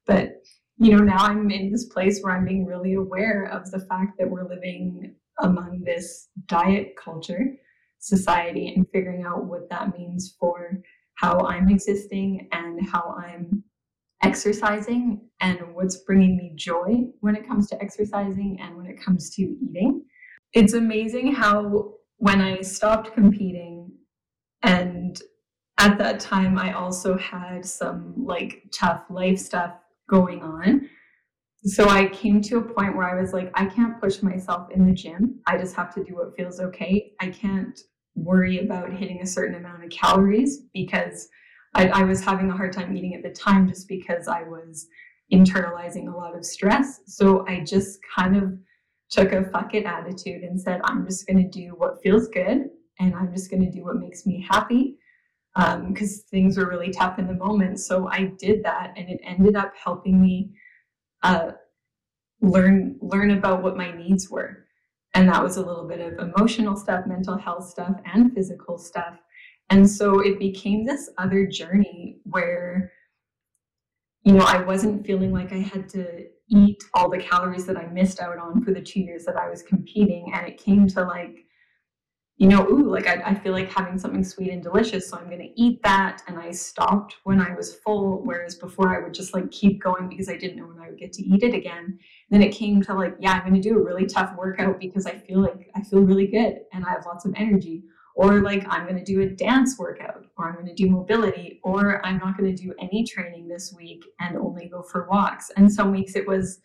But 0.05 0.43
you 0.77 0.95
know, 0.95 1.03
now 1.03 1.17
I'm 1.17 1.51
in 1.51 1.71
this 1.71 1.85
place 1.85 2.21
where 2.21 2.35
I'm 2.35 2.45
being 2.45 2.65
really 2.65 2.93
aware 2.93 3.45
of 3.45 3.69
the 3.71 3.79
fact 3.79 4.17
that 4.17 4.29
we're 4.29 4.47
living 4.47 5.15
among 5.39 5.81
this 5.83 6.29
diet 6.47 6.95
culture 6.95 7.55
society 7.99 8.73
and 8.75 8.85
figuring 8.91 9.23
out 9.23 9.45
what 9.45 9.69
that 9.69 9.97
means 9.97 10.35
for 10.39 10.81
how 11.15 11.39
I'm 11.39 11.69
existing 11.69 12.49
and 12.51 12.85
how 12.87 13.15
I'm 13.17 13.63
exercising 14.23 15.21
and 15.41 15.59
what's 15.73 15.97
bringing 15.97 16.37
me 16.37 16.53
joy 16.55 17.03
when 17.19 17.35
it 17.35 17.47
comes 17.47 17.67
to 17.69 17.81
exercising 17.81 18.57
and 18.61 18.75
when 18.75 18.85
it 18.85 18.99
comes 18.99 19.29
to 19.35 19.41
eating 19.41 20.03
it's 20.53 20.73
amazing 20.73 21.33
how 21.33 21.95
when 22.17 22.39
I 22.39 22.61
stopped 22.61 23.13
competing 23.13 23.91
and 24.61 25.19
at 25.79 25.97
that 25.97 26.19
time 26.19 26.57
I 26.57 26.73
also 26.73 27.17
had 27.17 27.65
some 27.65 28.13
like 28.17 28.63
tough 28.71 29.03
life 29.09 29.39
stuff 29.39 29.73
going 30.09 30.43
on. 30.43 30.89
So 31.65 31.89
I 31.89 32.07
came 32.07 32.41
to 32.43 32.57
a 32.57 32.61
point 32.61 32.95
where 32.95 33.09
I 33.09 33.19
was 33.19 33.33
like, 33.33 33.49
I 33.55 33.65
can't 33.65 33.99
push 33.99 34.21
myself 34.21 34.69
in 34.71 34.85
the 34.85 34.93
gym. 34.93 35.39
I 35.47 35.57
just 35.57 35.75
have 35.75 35.93
to 35.95 36.03
do 36.03 36.15
what 36.15 36.35
feels 36.35 36.59
okay. 36.59 37.13
I 37.19 37.29
can't 37.29 37.79
worry 38.15 38.59
about 38.59 38.93
hitting 38.93 39.21
a 39.21 39.25
certain 39.25 39.55
amount 39.55 39.83
of 39.83 39.89
calories 39.89 40.61
because 40.73 41.29
I, 41.75 41.87
I 41.89 42.03
was 42.03 42.23
having 42.23 42.49
a 42.49 42.55
hard 42.55 42.73
time 42.73 42.95
eating 42.95 43.15
at 43.15 43.23
the 43.23 43.31
time 43.31 43.67
just 43.67 43.87
because 43.87 44.27
I 44.27 44.43
was 44.43 44.87
internalizing 45.31 46.11
a 46.11 46.15
lot 46.15 46.35
of 46.35 46.45
stress. 46.45 47.01
So 47.07 47.45
I 47.47 47.61
just 47.61 47.99
kind 48.15 48.35
of 48.35 48.53
took 49.09 49.31
a 49.31 49.43
fuck 49.45 49.73
it 49.73 49.85
attitude 49.85 50.43
and 50.43 50.59
said, 50.59 50.81
I'm 50.83 51.05
just 51.05 51.27
going 51.27 51.37
to 51.37 51.49
do 51.49 51.75
what 51.77 52.01
feels 52.01 52.27
good 52.27 52.69
and 52.99 53.15
I'm 53.15 53.33
just 53.33 53.49
going 53.49 53.63
to 53.63 53.71
do 53.71 53.83
what 53.83 53.97
makes 53.97 54.25
me 54.25 54.45
happy 54.49 54.97
because 55.55 56.19
um, 56.19 56.25
things 56.31 56.57
were 56.57 56.67
really 56.67 56.91
tough 56.91 57.19
in 57.19 57.27
the 57.27 57.33
moment. 57.33 57.79
So 57.79 58.07
I 58.07 58.31
did 58.39 58.63
that 58.63 58.93
and 58.97 59.09
it 59.09 59.19
ended 59.23 59.55
up 59.55 59.73
helping 59.81 60.19
me 60.21 60.51
uh, 61.21 61.51
learn 62.41 62.97
learn 63.01 63.31
about 63.31 63.63
what 63.63 63.77
my 63.77 63.91
needs 63.91 64.29
were. 64.29 64.65
And 65.13 65.29
that 65.29 65.43
was 65.43 65.57
a 65.57 65.65
little 65.65 65.87
bit 65.87 65.99
of 65.99 66.17
emotional 66.27 66.75
stuff, 66.75 67.05
mental 67.05 67.37
health 67.37 67.69
stuff, 67.69 67.95
and 68.11 68.33
physical 68.33 68.79
stuff. 68.79 69.15
And 69.69 69.89
so 69.89 70.19
it 70.19 70.39
became 70.39 70.85
this 70.85 71.09
other 71.17 71.45
journey 71.47 72.19
where, 72.23 72.91
you 74.23 74.33
know, 74.33 74.45
I 74.45 74.61
wasn't 74.61 75.05
feeling 75.05 75.31
like 75.31 75.51
I 75.51 75.57
had 75.57 75.89
to 75.89 76.25
eat 76.49 76.83
all 76.93 77.09
the 77.09 77.17
calories 77.17 77.65
that 77.65 77.77
I 77.77 77.87
missed 77.87 78.19
out 78.19 78.37
on 78.37 78.63
for 78.63 78.71
the 78.71 78.81
two 78.81 78.99
years 78.99 79.25
that 79.25 79.37
I 79.37 79.49
was 79.49 79.63
competing. 79.63 80.31
And 80.33 80.47
it 80.47 80.57
came 80.57 80.87
to 80.89 81.03
like, 81.03 81.45
you 82.37 82.47
know, 82.47 82.67
ooh, 82.67 82.89
like 82.89 83.07
I, 83.07 83.21
I 83.25 83.35
feel 83.35 83.53
like 83.53 83.71
having 83.71 83.97
something 83.97 84.23
sweet 84.23 84.49
and 84.49 84.61
delicious, 84.61 85.07
so 85.07 85.17
I'm 85.17 85.27
going 85.27 85.39
to 85.39 85.61
eat 85.61 85.81
that. 85.83 86.23
And 86.27 86.37
I 86.37 86.51
stopped 86.51 87.17
when 87.23 87.39
I 87.39 87.53
was 87.55 87.75
full, 87.75 88.21
whereas 88.23 88.55
before 88.55 88.95
I 88.95 89.03
would 89.03 89.13
just 89.13 89.33
like 89.33 89.51
keep 89.51 89.81
going 89.81 90.09
because 90.09 90.29
I 90.29 90.37
didn't 90.37 90.57
know 90.57 90.65
when 90.65 90.79
I 90.79 90.89
would 90.89 90.99
get 90.99 91.13
to 91.13 91.23
eat 91.23 91.43
it 91.43 91.53
again. 91.53 91.85
And 91.85 91.97
then 92.29 92.41
it 92.41 92.53
came 92.53 92.81
to 92.83 92.93
like, 92.93 93.15
yeah, 93.19 93.33
I'm 93.33 93.49
going 93.49 93.61
to 93.61 93.69
do 93.69 93.77
a 93.77 93.83
really 93.83 94.07
tough 94.07 94.35
workout 94.35 94.79
because 94.79 95.05
I 95.05 95.17
feel 95.17 95.41
like 95.41 95.69
I 95.75 95.81
feel 95.81 96.01
really 96.01 96.27
good 96.27 96.61
and 96.73 96.83
I 96.85 96.89
have 96.89 97.05
lots 97.05 97.25
of 97.25 97.33
energy 97.37 97.83
or 98.15 98.41
like 98.41 98.65
i'm 98.69 98.83
going 98.83 98.97
to 98.97 99.03
do 99.03 99.21
a 99.21 99.27
dance 99.27 99.77
workout 99.77 100.25
or 100.37 100.47
i'm 100.47 100.55
going 100.55 100.65
to 100.65 100.73
do 100.73 100.89
mobility 100.89 101.59
or 101.63 102.05
i'm 102.05 102.17
not 102.17 102.37
going 102.37 102.55
to 102.55 102.63
do 102.63 102.73
any 102.79 103.03
training 103.03 103.47
this 103.47 103.73
week 103.75 104.03
and 104.19 104.37
only 104.37 104.67
go 104.67 104.81
for 104.81 105.07
walks. 105.09 105.51
And 105.57 105.71
some 105.71 105.91
weeks 105.91 106.15
it 106.15 106.27
was 106.27 106.59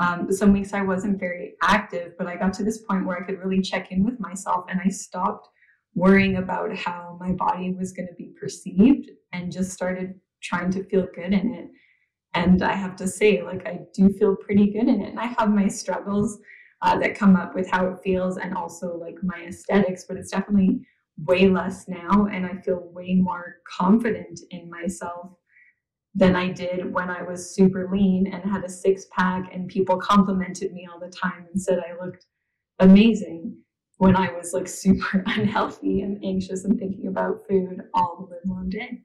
um, 0.00 0.30
some 0.30 0.52
weeks 0.52 0.74
i 0.74 0.82
wasn't 0.82 1.18
very 1.18 1.54
active 1.62 2.12
but 2.18 2.26
i 2.26 2.36
got 2.36 2.52
to 2.54 2.64
this 2.64 2.78
point 2.78 3.06
where 3.06 3.18
i 3.18 3.26
could 3.26 3.38
really 3.38 3.60
check 3.60 3.90
in 3.90 4.04
with 4.04 4.18
myself 4.20 4.64
and 4.68 4.80
i 4.84 4.88
stopped 4.88 5.48
worrying 5.94 6.36
about 6.36 6.76
how 6.76 7.16
my 7.20 7.32
body 7.32 7.72
was 7.72 7.92
going 7.92 8.06
to 8.06 8.14
be 8.14 8.32
perceived 8.40 9.10
and 9.32 9.50
just 9.50 9.72
started 9.72 10.14
trying 10.40 10.70
to 10.70 10.84
feel 10.84 11.08
good 11.14 11.32
in 11.32 11.54
it. 11.54 11.68
And 12.34 12.62
i 12.62 12.74
have 12.74 12.94
to 12.96 13.08
say 13.08 13.42
like 13.42 13.66
i 13.66 13.80
do 13.94 14.10
feel 14.10 14.36
pretty 14.36 14.70
good 14.70 14.88
in 14.88 15.00
it 15.02 15.10
and 15.10 15.20
i 15.20 15.26
have 15.38 15.50
my 15.50 15.66
struggles 15.66 16.38
uh, 16.82 16.98
that 16.98 17.16
come 17.16 17.36
up 17.36 17.54
with 17.54 17.68
how 17.70 17.86
it 17.86 17.98
feels 18.02 18.36
and 18.36 18.54
also 18.54 18.96
like 18.96 19.16
my 19.22 19.44
aesthetics, 19.46 20.04
but 20.04 20.16
it's 20.16 20.30
definitely 20.30 20.80
way 21.24 21.48
less 21.48 21.88
now. 21.88 22.26
And 22.26 22.46
I 22.46 22.60
feel 22.62 22.90
way 22.92 23.14
more 23.14 23.56
confident 23.66 24.40
in 24.50 24.70
myself 24.70 25.32
than 26.14 26.36
I 26.36 26.50
did 26.50 26.92
when 26.92 27.10
I 27.10 27.22
was 27.22 27.54
super 27.54 27.88
lean 27.92 28.28
and 28.32 28.50
had 28.50 28.64
a 28.64 28.68
six 28.68 29.06
pack 29.12 29.52
and 29.52 29.68
people 29.68 29.98
complimented 29.98 30.72
me 30.72 30.88
all 30.90 30.98
the 30.98 31.10
time 31.10 31.46
and 31.52 31.60
said 31.60 31.78
I 31.78 32.02
looked 32.04 32.26
amazing 32.78 33.56
when 33.98 34.16
I 34.16 34.32
was 34.32 34.52
like 34.52 34.68
super 34.84 35.24
unhealthy 35.26 36.02
and 36.02 36.22
anxious 36.24 36.64
and 36.64 36.78
thinking 36.78 37.08
about 37.08 37.46
food 37.48 37.82
all 37.94 38.16
the 38.18 38.34
live 38.34 38.42
long 38.46 38.68
day. 38.68 39.02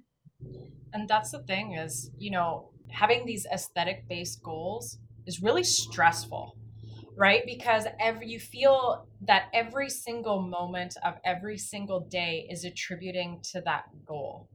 And 0.93 1.07
that's 1.07 1.31
the 1.31 1.39
thing 1.39 1.73
is, 1.73 2.11
you 2.17 2.29
know, 2.29 2.69
having 2.89 3.25
these 3.25 3.47
aesthetic 3.51 4.07
based 4.07 4.43
goals 4.43 4.99
is 5.25 5.41
really 5.41 5.63
stressful 5.63 6.55
right? 7.15 7.43
Because 7.45 7.85
every 7.99 8.27
you 8.27 8.39
feel 8.39 9.07
that 9.21 9.45
every 9.53 9.89
single 9.89 10.41
moment 10.41 10.95
of 11.05 11.15
every 11.25 11.57
single 11.57 12.01
day 12.01 12.47
is 12.49 12.65
attributing 12.65 13.39
to 13.51 13.61
that 13.61 13.85
goal 14.05 14.49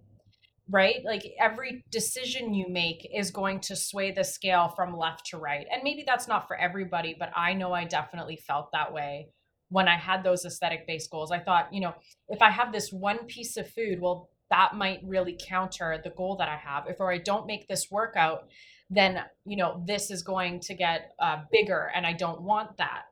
right? 0.70 0.96
Like 1.04 1.24
every 1.40 1.82
decision 1.90 2.52
you 2.52 2.68
make 2.68 3.08
is 3.14 3.30
going 3.30 3.60
to 3.60 3.76
sway 3.76 4.12
the 4.12 4.24
scale 4.24 4.68
from 4.68 4.96
left 4.96 5.26
to 5.26 5.38
right. 5.38 5.66
And 5.72 5.82
maybe 5.82 6.04
that's 6.06 6.28
not 6.28 6.46
for 6.46 6.56
everybody 6.56 7.16
but 7.18 7.30
i 7.34 7.52
know 7.54 7.72
i 7.72 7.84
definitely 7.84 8.36
felt 8.36 8.70
that 8.72 8.92
way 8.92 9.28
when 9.70 9.88
i 9.88 9.96
had 9.96 10.22
those 10.22 10.44
aesthetic 10.44 10.86
based 10.86 11.10
goals. 11.10 11.30
I 11.30 11.38
thought 11.38 11.72
you 11.72 11.80
know 11.80 11.94
if 12.28 12.42
i 12.42 12.50
have 12.50 12.72
this 12.72 12.92
one 12.92 13.24
piece 13.26 13.56
of 13.56 13.68
food 13.70 14.00
well 14.00 14.30
that 14.50 14.74
might 14.74 15.00
really 15.04 15.38
counter 15.40 16.00
the 16.02 16.10
goal 16.10 16.36
that 16.36 16.48
i 16.48 16.56
have. 16.56 16.86
If 16.88 17.00
or 17.00 17.12
i 17.12 17.18
don't 17.18 17.46
make 17.46 17.68
this 17.68 17.90
workout 17.90 18.48
then 18.90 19.22
you 19.44 19.56
know 19.56 19.82
this 19.86 20.10
is 20.10 20.22
going 20.22 20.60
to 20.60 20.74
get 20.74 21.12
uh, 21.20 21.42
bigger 21.52 21.90
and 21.94 22.06
i 22.06 22.12
don't 22.12 22.42
want 22.42 22.76
that. 22.78 23.02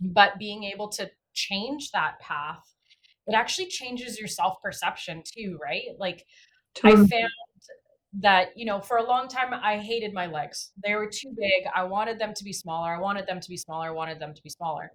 But 0.00 0.38
being 0.38 0.64
able 0.64 0.88
to 0.90 1.10
change 1.34 1.90
that 1.92 2.20
path 2.20 2.62
it 3.26 3.34
actually 3.34 3.66
changes 3.68 4.18
your 4.18 4.28
self 4.28 4.60
perception 4.62 5.22
too 5.24 5.58
right? 5.62 5.84
Like 5.98 6.24
totally. 6.74 7.04
i 7.04 7.06
found 7.06 7.30
that 8.20 8.56
you 8.56 8.64
know 8.64 8.80
for 8.80 8.98
a 8.98 9.02
long 9.02 9.26
time 9.26 9.52
i 9.52 9.78
hated 9.78 10.12
my 10.14 10.26
legs. 10.26 10.70
They 10.84 10.94
were 10.94 11.10
too 11.12 11.34
big. 11.36 11.64
I 11.74 11.84
wanted 11.84 12.18
them 12.18 12.32
to 12.34 12.44
be 12.44 12.52
smaller. 12.52 12.94
I 12.94 13.00
wanted 13.00 13.26
them 13.26 13.40
to 13.40 13.48
be 13.48 13.56
smaller. 13.56 13.88
I 13.88 13.90
wanted 13.90 14.20
them 14.20 14.34
to 14.34 14.42
be 14.42 14.50
smaller 14.50 14.92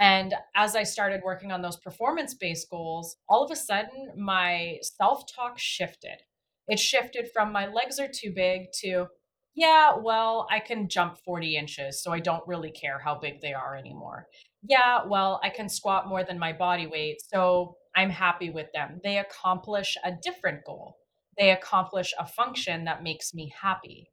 and 0.00 0.34
as 0.56 0.74
i 0.74 0.82
started 0.82 1.20
working 1.24 1.52
on 1.52 1.62
those 1.62 1.76
performance 1.76 2.34
based 2.34 2.68
goals 2.70 3.16
all 3.28 3.44
of 3.44 3.50
a 3.50 3.56
sudden 3.56 4.10
my 4.16 4.78
self 4.82 5.22
talk 5.32 5.58
shifted 5.58 6.18
it 6.66 6.78
shifted 6.78 7.28
from 7.32 7.52
my 7.52 7.66
legs 7.66 8.00
are 8.00 8.08
too 8.12 8.32
big 8.34 8.66
to 8.72 9.06
yeah, 9.54 9.92
well, 10.00 10.46
I 10.50 10.60
can 10.60 10.88
jump 10.88 11.18
40 11.24 11.56
inches, 11.56 12.02
so 12.02 12.12
I 12.12 12.20
don't 12.20 12.46
really 12.46 12.70
care 12.70 12.98
how 12.98 13.18
big 13.18 13.40
they 13.40 13.52
are 13.52 13.76
anymore. 13.76 14.26
Yeah, 14.62 15.00
well, 15.06 15.40
I 15.42 15.50
can 15.50 15.68
squat 15.68 16.08
more 16.08 16.24
than 16.24 16.38
my 16.38 16.52
body 16.52 16.86
weight, 16.86 17.18
so 17.20 17.76
I'm 17.96 18.10
happy 18.10 18.50
with 18.50 18.68
them. 18.72 19.00
They 19.02 19.18
accomplish 19.18 19.96
a 20.04 20.12
different 20.12 20.64
goal, 20.64 20.96
they 21.38 21.50
accomplish 21.50 22.14
a 22.18 22.26
function 22.26 22.84
that 22.84 23.02
makes 23.02 23.34
me 23.34 23.52
happy. 23.60 24.10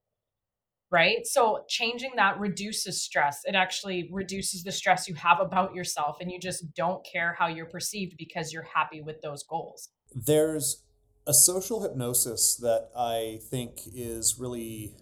Right. 0.89 1.28
So 1.28 1.65
changing 1.67 2.12
that 2.15 2.39
reduces 2.39 3.02
stress. 3.02 3.41
It 3.43 3.56
actually 3.56 4.10
reduces 4.12 4.63
the 4.63 4.71
stress 4.71 5.08
you 5.08 5.15
have 5.15 5.39
about 5.41 5.76
yourself, 5.76 6.17
and 6.21 6.32
you 6.32 6.39
just 6.39 6.73
don't 6.76 7.06
care 7.06 7.36
how 7.38 7.47
you're 7.47 7.65
perceived 7.65 8.15
because 8.17 8.54
you're 8.54 8.67
happy 8.73 9.02
with 9.02 9.21
those 9.21 9.43
goals. 9.43 9.89
There's 10.15 10.84
a 11.28 11.34
social 11.34 11.82
hypnosis 11.84 12.56
that 12.56 12.89
I 12.95 13.39
think 13.50 13.82
is 13.93 14.38
really 14.39 14.95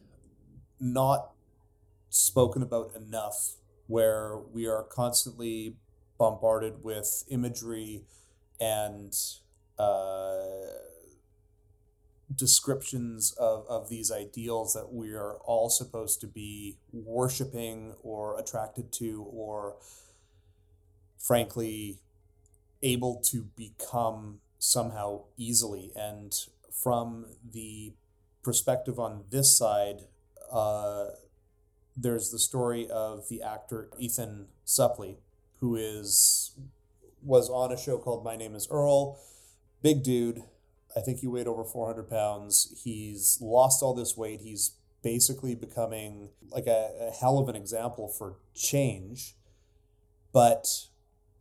not 0.79 1.31
spoken 2.09 2.63
about 2.63 2.95
enough 2.95 3.57
where 3.87 4.39
we 4.51 4.65
are 4.65 4.83
constantly 4.83 5.75
bombarded 6.17 6.83
with 6.83 7.23
imagery 7.29 8.05
and 8.59 9.13
uh, 9.77 10.65
descriptions 12.35 13.33
of, 13.39 13.65
of 13.67 13.89
these 13.89 14.11
ideals 14.11 14.73
that 14.73 14.93
we 14.93 15.13
are 15.13 15.35
all 15.45 15.69
supposed 15.69 16.21
to 16.21 16.27
be 16.27 16.77
worshiping 16.91 17.93
or 18.03 18.37
attracted 18.39 18.91
to 18.91 19.25
or 19.31 19.75
frankly 21.19 21.97
able 22.81 23.21
to 23.23 23.47
become 23.55 24.39
somehow 24.59 25.21
easily 25.37 25.91
and 25.95 26.47
from 26.71 27.25
the 27.53 27.93
perspective 28.43 28.99
on 28.99 29.23
this 29.31 29.57
side 29.57 30.01
uh, 30.51 31.07
there's 31.97 32.31
the 32.31 32.39
story 32.39 32.89
of 32.89 33.29
the 33.29 33.41
actor 33.41 33.89
Ethan 33.97 34.47
Suplee, 34.65 35.17
who 35.59 35.75
is 35.75 36.51
was 37.23 37.49
on 37.49 37.71
a 37.71 37.77
show 37.77 37.97
called 37.97 38.23
My 38.23 38.35
Name 38.35 38.55
Is 38.55 38.67
Earl. 38.69 39.19
Big 39.81 40.03
dude. 40.03 40.43
I 40.95 41.01
think 41.01 41.19
he 41.19 41.27
weighed 41.27 41.47
over 41.47 41.63
400 41.63 42.09
pounds. 42.09 42.73
He's 42.83 43.37
lost 43.41 43.83
all 43.83 43.93
this 43.93 44.15
weight. 44.15 44.41
He's 44.41 44.75
basically 45.03 45.53
becoming 45.55 46.29
like 46.49 46.67
a, 46.67 47.09
a 47.09 47.11
hell 47.11 47.37
of 47.37 47.49
an 47.49 47.55
example 47.55 48.07
for 48.07 48.37
change. 48.55 49.35
But 50.31 50.67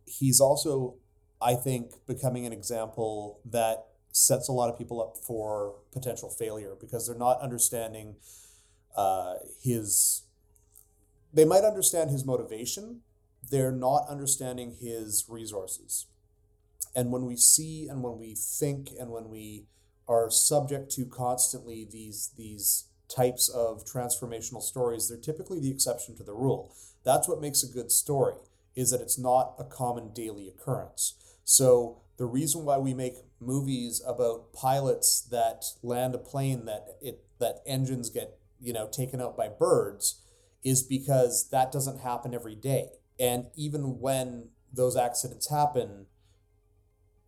he's 0.05 0.39
also, 0.39 0.95
I 1.41 1.55
think, 1.55 1.91
becoming 2.05 2.45
an 2.45 2.53
example 2.53 3.39
that 3.45 3.85
sets 4.15 4.47
a 4.47 4.51
lot 4.53 4.69
of 4.69 4.77
people 4.77 5.01
up 5.01 5.17
for 5.17 5.75
potential 5.91 6.29
failure 6.29 6.73
because 6.79 7.05
they're 7.05 7.17
not 7.17 7.39
understanding 7.41 8.15
uh, 8.95 9.35
his 9.61 10.23
they 11.33 11.43
might 11.43 11.65
understand 11.65 12.09
his 12.09 12.23
motivation 12.23 13.01
they're 13.51 13.73
not 13.73 14.07
understanding 14.07 14.77
his 14.79 15.25
resources 15.27 16.07
and 16.95 17.11
when 17.11 17.25
we 17.25 17.35
see 17.35 17.87
and 17.89 18.01
when 18.01 18.17
we 18.17 18.35
think 18.35 18.89
and 18.99 19.09
when 19.09 19.29
we 19.29 19.65
are 20.07 20.29
subject 20.29 20.91
to 20.91 21.05
constantly 21.05 21.87
these 21.89 22.31
these 22.37 22.85
types 23.07 23.49
of 23.49 23.85
transformational 23.85 24.61
stories 24.61 25.09
they're 25.09 25.17
typically 25.17 25.59
the 25.59 25.71
exception 25.71 26.15
to 26.15 26.23
the 26.23 26.33
rule 26.33 26.73
that's 27.03 27.27
what 27.27 27.41
makes 27.41 27.63
a 27.63 27.67
good 27.67 27.91
story 27.91 28.35
is 28.75 28.89
that 28.89 29.01
it's 29.01 29.17
not 29.17 29.53
a 29.59 29.63
common 29.63 30.11
daily 30.13 30.47
occurrence 30.47 31.15
so 31.43 32.01
the 32.17 32.25
reason 32.25 32.65
why 32.65 32.77
we 32.77 32.93
make 32.93 33.15
movies 33.39 34.01
about 34.07 34.53
pilots 34.53 35.21
that 35.21 35.65
land 35.83 36.15
a 36.15 36.17
plane 36.17 36.65
that 36.65 36.87
it 37.01 37.23
that 37.39 37.61
engines 37.67 38.09
get 38.09 38.39
you 38.59 38.73
know, 38.73 38.87
taken 38.87 39.21
out 39.21 39.37
by 39.37 39.47
birds 39.47 40.21
is 40.63 40.81
because 40.81 41.49
that 41.49 41.71
doesn't 41.71 42.01
happen 42.01 42.33
every 42.33 42.55
day. 42.55 42.89
And 43.19 43.45
even 43.55 43.99
when 43.99 44.49
those 44.73 44.97
accidents 44.97 45.49
happen, 45.49 46.07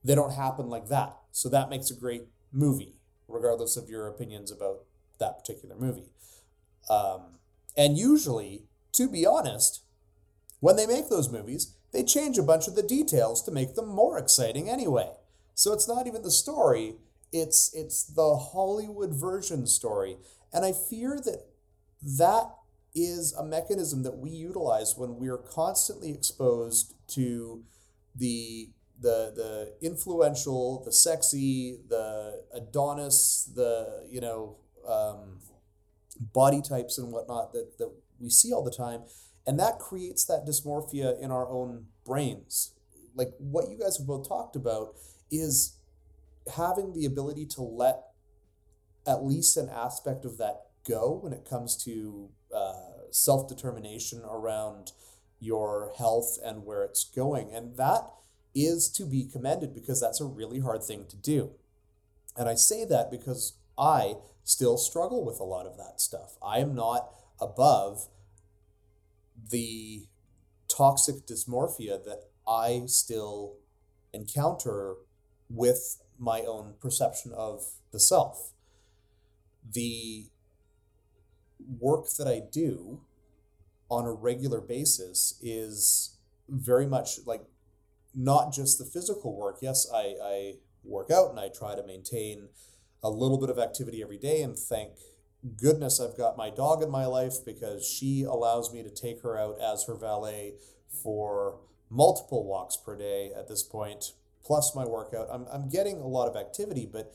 they 0.04 0.16
don't 0.16 0.34
happen 0.34 0.70
like 0.70 0.88
that. 0.88 1.18
So 1.32 1.50
that 1.50 1.70
makes 1.70 1.92
a 1.92 1.96
great 1.96 2.24
movie, 2.52 2.96
regardless 3.28 3.78
of 3.78 3.90
your 3.90 4.08
opinions 4.08 4.52
about 4.52 4.84
that 5.20 5.38
particular 5.38 5.76
movie. 5.76 6.10
Um, 6.90 7.40
and 7.76 7.98
usually, 7.98 8.64
to 8.94 9.08
be 9.10 9.26
honest, 9.26 9.84
when 10.60 10.76
they 10.76 10.88
make 10.88 11.10
those 11.10 11.32
movies, 11.32 11.76
they 11.92 12.04
change 12.04 12.38
a 12.38 12.44
bunch 12.44 12.68
of 12.68 12.76
the 12.76 12.84
details 12.84 13.44
to 13.44 13.52
make 13.52 13.76
them 13.76 13.88
more 13.88 14.18
exciting 14.18 14.70
anyway. 14.70 15.12
So 15.54 15.74
it's 15.74 15.88
not 15.88 16.08
even 16.08 16.22
the 16.22 16.32
story, 16.32 16.96
it's 17.32 17.74
it's 17.74 18.04
the 18.04 18.36
Hollywood 18.38 19.12
version 19.12 19.68
story. 19.68 20.18
And 20.54 20.64
I 20.66 20.72
fear 20.72 21.20
that 21.26 21.46
that 22.18 22.52
is 22.96 23.34
a 23.34 23.44
mechanism 23.44 24.04
that 24.04 24.18
we 24.18 24.30
utilize 24.30 24.96
when 24.98 25.18
we're 25.18 25.38
constantly 25.38 26.12
exposed 26.12 26.94
to 27.10 27.64
the 28.16 28.70
the 29.00 29.32
the 29.36 29.86
influential, 29.86 30.84
the 30.84 30.92
sexy, 30.92 31.80
the 31.88 32.44
Adonis, 32.54 33.52
the 33.56 34.08
you 34.10 34.22
know 34.22 34.58
um, 34.88 35.40
body 36.34 36.62
types 36.62 36.98
and 36.98 37.12
whatnot 37.12 37.54
that 37.54 37.78
that 37.78 37.92
we 38.20 38.30
see 38.30 38.52
all 38.52 38.64
the 38.64 38.72
time, 38.72 39.02
and 39.46 39.60
that 39.60 39.80
creates 39.80 40.26
that 40.26 40.46
dysmorphia 40.48 41.20
in 41.22 41.32
our 41.32 41.50
own 41.50 41.88
brains. 42.06 42.74
Like 43.16 43.34
what 43.38 43.70
you 43.70 43.78
guys 43.78 43.98
have 43.98 44.08
both 44.08 44.28
talked 44.28 44.56
about 44.56 44.96
is 45.32 45.78
having 46.56 46.94
the 46.94 47.06
ability 47.06 47.46
to 47.46 47.62
let 47.62 48.04
at 49.06 49.24
least 49.24 49.58
an 49.58 49.70
aspect 49.70 50.26
of 50.26 50.38
that 50.38 50.64
go 50.88 51.20
when 51.22 51.34
it 51.34 51.48
comes 51.50 51.76
to 51.84 52.30
uh, 52.54 52.74
self 53.12 53.48
determination 53.48 54.22
around 54.24 54.92
your 55.40 55.92
health 55.98 56.38
and 56.44 56.66
where 56.66 56.84
it's 56.84 57.04
going. 57.04 57.54
And 57.54 57.78
that 57.78 58.10
is 58.56 58.90
to 58.90 59.06
be 59.06 59.26
commended 59.26 59.74
because 59.74 60.02
that's 60.02 60.22
a 60.22 60.26
really 60.26 60.60
hard 60.60 60.84
thing 60.84 61.06
to 61.10 61.16
do. 61.16 61.52
And 62.36 62.48
I 62.48 62.56
say 62.56 62.86
that 62.86 63.12
because 63.12 63.54
I 63.78 64.16
still 64.44 64.78
struggle 64.78 65.26
with 65.26 65.40
a 65.40 65.44
lot 65.44 65.66
of 65.66 65.78
that 65.78 66.00
stuff. 66.00 66.38
I 66.42 66.60
am 66.60 66.74
not 66.74 67.10
above 67.40 68.08
the 69.50 70.08
toxic 70.68 71.28
dysmorphia 71.28 72.04
that 72.06 72.24
I 72.48 72.84
still 72.88 73.56
encounter 74.14 74.96
with 75.50 76.02
my 76.18 76.42
own 76.42 76.76
perception 76.80 77.32
of 77.34 77.64
the 77.92 78.00
self. 78.00 78.54
The 79.70 80.28
work 81.80 82.06
that 82.18 82.28
I 82.28 82.42
do 82.52 83.02
on 83.90 84.06
a 84.06 84.12
regular 84.12 84.62
basis 84.62 85.40
is 85.42 86.18
very 86.50 86.88
much 86.88 87.20
like 87.26 87.44
not 88.16 88.54
just 88.54 88.78
the 88.78 88.86
physical 88.86 89.36
work. 89.36 89.58
Yes, 89.62 89.88
I, 89.94 90.16
I 90.24 90.54
work 90.84 91.12
out 91.12 91.30
and 91.30 91.40
I 91.40 91.50
try 91.50 91.76
to 91.76 91.86
maintain 91.86 92.50
a 93.04 93.10
little 93.10 93.40
bit 93.40 93.50
of 93.50 93.60
activity 93.60 94.02
every 94.02 94.18
day 94.18 94.42
and 94.42 94.58
thank 94.58 94.92
goodness 95.56 96.00
I've 96.00 96.18
got 96.18 96.38
my 96.38 96.50
dog 96.50 96.82
in 96.82 96.90
my 96.90 97.06
life 97.06 97.36
because 97.46 97.88
she 97.88 98.24
allows 98.24 98.74
me 98.74 98.84
to 98.84 98.90
take 98.90 99.22
her 99.22 99.38
out 99.38 99.60
as 99.62 99.86
her 99.86 99.96
valet 99.96 100.56
for 101.04 101.60
multiple 101.90 102.46
walks 102.46 102.76
per 102.76 102.98
day 102.98 103.32
at 103.38 103.48
this 103.48 103.64
point, 103.64 104.14
plus 104.44 104.76
my 104.76 104.86
workout. 104.86 105.28
I'm, 105.32 105.46
I'm 105.52 105.70
getting 105.70 105.98
a 105.98 106.08
lot 106.08 106.28
of 106.28 106.36
activity, 106.36 106.88
but 106.92 107.14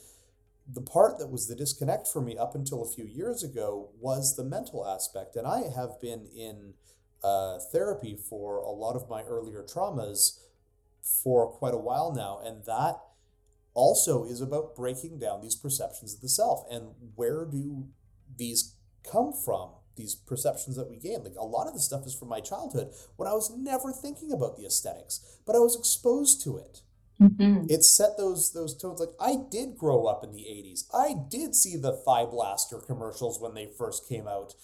the 0.72 0.81
part 0.81 1.18
that 1.18 1.31
was 1.31 1.48
the 1.48 1.57
disconnect 1.57 2.07
for 2.07 2.22
me 2.22 2.37
up 2.37 2.55
until 2.55 2.83
a 2.83 2.90
few 2.90 3.05
years 3.05 3.42
ago 3.42 3.90
was 4.00 4.37
the 4.37 4.44
mental 4.44 4.87
aspect. 4.87 5.37
And 5.37 5.46
I 5.46 5.62
have 5.74 6.00
been 6.00 6.26
in 6.26 6.74
uh, 7.22 7.59
therapy 7.72 8.16
for 8.16 8.59
a 8.59 8.70
lot 8.70 8.96
of 8.96 9.09
my 9.09 9.22
earlier 9.22 9.62
traumas 9.62 10.38
for 11.03 11.51
quite 11.51 11.75
a 11.75 11.79
while 11.79 12.12
now. 12.15 12.41
And 12.45 12.65
that 12.65 13.01
also 13.75 14.25
is 14.25 14.41
about 14.41 14.77
breaking 14.77 15.19
down 15.19 15.41
these 15.41 15.57
perceptions 15.57 16.15
of 16.15 16.21
the 16.21 16.29
self 16.29 16.65
and 16.71 16.88
where 17.15 17.45
do 17.45 17.87
these 18.37 18.75
come 19.11 19.33
from 19.33 19.71
these 19.97 20.15
perceptions 20.15 20.77
that 20.77 20.88
we 20.88 20.97
gain 20.99 21.23
like 21.23 21.35
a 21.38 21.45
lot 21.45 21.67
of 21.67 21.75
the 21.75 21.81
stuff 21.81 22.07
is 22.07 22.15
from 22.15 22.29
my 22.29 22.38
childhood 22.38 22.93
when 23.17 23.27
i 23.27 23.33
was 23.33 23.51
never 23.57 23.91
thinking 23.91 24.31
about 24.31 24.57
the 24.57 24.65
aesthetics 24.65 25.38
but 25.47 25.57
i 25.57 25.59
was 25.59 25.77
exposed 25.77 26.43
to 26.43 26.57
it 26.57 26.83
Mm-hmm. 27.23 27.67
It 27.69 27.85
set 27.85 28.17
those 28.17 28.53
those 28.53 28.77
tones. 28.77 29.01
Like 29.01 29.12
I 29.21 29.37
did 29.51 29.77
grow 29.77 30.07
up 30.07 30.25
in 30.25 30.33
the 30.33 30.41
'80s. 30.43 30.85
I 30.93 31.15
did 31.29 31.55
see 31.55 31.77
the 31.77 31.93
Thigh 31.93 32.25
Blaster 32.25 32.79
commercials 32.79 33.41
when 33.41 33.55
they 33.55 33.67
first 33.67 34.09
came 34.09 34.27
out. 34.27 34.55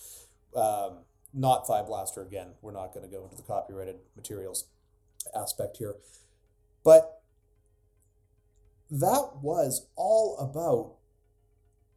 Um, 0.57 1.05
not 1.33 1.67
Thigh 1.67 1.83
Blaster 1.83 2.23
again. 2.23 2.55
We're 2.63 2.73
not 2.73 2.95
going 2.95 3.09
to 3.09 3.15
go 3.15 3.23
into 3.23 3.37
the 3.37 3.43
copyrighted 3.43 3.97
materials 4.17 4.67
aspect 5.37 5.77
here, 5.77 5.97
but 6.89 7.21
that 8.91 9.43
was 9.43 9.89
all 9.95 10.39
about 10.39 10.95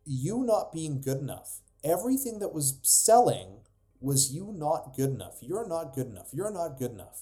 you 0.05 0.43
not 0.43 0.73
being 0.73 0.99
good 0.99 1.19
enough. 1.19 1.61
Everything 1.81 2.39
that 2.39 2.53
was 2.53 2.77
selling 2.81 3.59
was 4.01 4.33
you 4.33 4.53
not 4.53 4.93
good 4.93 5.11
enough. 5.11 5.37
You're 5.39 5.65
not 5.65 5.95
good 5.95 6.07
enough. 6.07 6.27
You're 6.33 6.51
not 6.51 6.77
good 6.77 6.91
enough. 6.91 7.21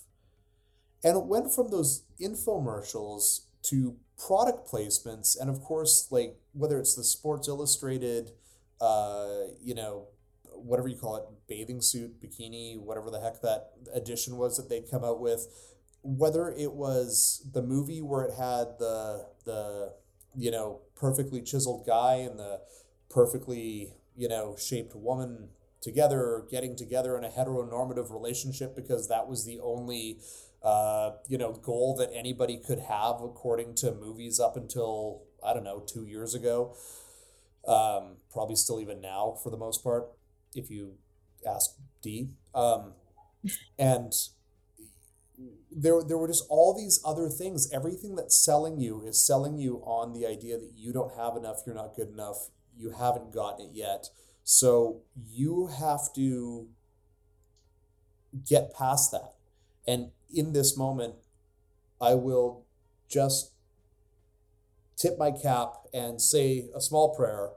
And 1.04 1.16
it 1.16 1.26
went 1.26 1.54
from 1.54 1.70
those 1.70 2.06
infomercials 2.20 3.42
to 3.66 3.98
product 4.18 4.68
placements. 4.68 5.40
And 5.40 5.48
of 5.48 5.62
course, 5.62 6.08
like 6.10 6.40
whether 6.54 6.80
it's 6.80 6.96
the 6.96 7.04
Sports 7.04 7.48
Illustrated, 7.48 8.32
uh, 8.82 9.42
you 9.62 9.76
know, 9.76 10.08
whatever 10.56 10.88
you 10.88 10.98
call 10.98 11.18
it, 11.18 11.24
bathing 11.48 11.82
suit, 11.82 12.20
bikini, 12.20 12.80
whatever 12.80 13.12
the 13.12 13.22
heck 13.22 13.42
that 13.42 13.74
edition 13.94 14.38
was 14.38 14.58
that 14.58 14.70
they'd 14.70 14.90
come 14.90 15.04
out 15.04 15.22
with, 15.22 15.46
whether 16.02 16.50
it 16.50 16.74
was 16.74 17.46
the 17.54 17.62
movie 17.62 18.02
where 18.02 18.24
it 18.24 18.34
had 18.36 18.80
the, 18.80 19.26
the, 19.46 19.94
you 20.36 20.52
know, 20.52 20.82
perfectly 20.96 21.42
chiseled 21.42 21.86
guy 21.86 22.16
and 22.16 22.40
the 22.40 22.62
perfectly, 23.10 23.94
you 24.16 24.28
know, 24.30 24.56
shaped 24.58 24.96
woman 24.96 25.50
together, 25.82 26.46
getting 26.50 26.76
together 26.76 27.18
in 27.18 27.24
a 27.24 27.30
heteronormative 27.30 28.12
relationship 28.12 28.76
because 28.76 29.08
that 29.08 29.28
was 29.28 29.46
the 29.46 29.60
only 29.60 30.20
uh, 30.64 31.12
you 31.28 31.38
know, 31.38 31.54
goal 31.54 31.96
that 31.96 32.10
anybody 32.14 32.58
could 32.58 32.80
have 32.80 33.22
according 33.22 33.76
to 33.76 33.94
movies 33.94 34.40
up 34.40 34.58
until 34.58 35.24
I 35.44 35.54
don't 35.54 35.64
know 35.64 35.80
two 35.80 36.06
years 36.06 36.36
ago. 36.36 36.76
Um, 37.68 38.18
probably 38.32 38.56
still 38.56 38.80
even 38.80 39.02
now 39.02 39.38
for 39.44 39.50
the 39.50 39.58
most 39.58 39.84
part, 39.84 40.08
if 40.56 40.70
you 40.70 40.94
ask 41.48 41.76
Dee. 42.02 42.30
Um, 42.54 42.94
and 43.78 44.14
there, 45.72 46.02
there 46.04 46.18
were 46.18 46.28
just 46.28 46.46
all 46.50 46.76
these 46.76 47.02
other 47.06 47.30
things. 47.30 47.72
Everything 47.72 48.16
that's 48.16 48.38
selling 48.38 48.80
you 48.80 49.04
is 49.06 49.26
selling 49.26 49.58
you 49.58 49.78
on 49.86 50.14
the 50.14 50.26
idea 50.26 50.58
that 50.58 50.72
you 50.76 50.92
don't 50.92 51.16
have 51.16 51.36
enough, 51.36 51.62
you're 51.66 51.76
not 51.76 51.96
good 51.96 52.10
enough, 52.10 52.50
you 52.76 52.92
haven't 52.92 53.34
gotten 53.34 53.68
it 53.68 53.72
yet. 53.74 54.10
So 54.44 55.02
you 55.16 55.68
have 55.68 56.14
to 56.16 56.68
get 58.48 58.74
past 58.74 59.12
that. 59.12 59.36
And 59.88 60.12
in 60.34 60.54
this 60.54 60.78
moment, 60.78 61.16
I 62.02 62.16
will 62.16 62.66
just 63.08 63.54
tip 64.96 65.18
my 65.18 65.32
cap 65.32 65.74
and 65.94 66.22
say 66.22 66.70
a 66.76 66.82
small 66.82 67.16
prayer 67.16 67.52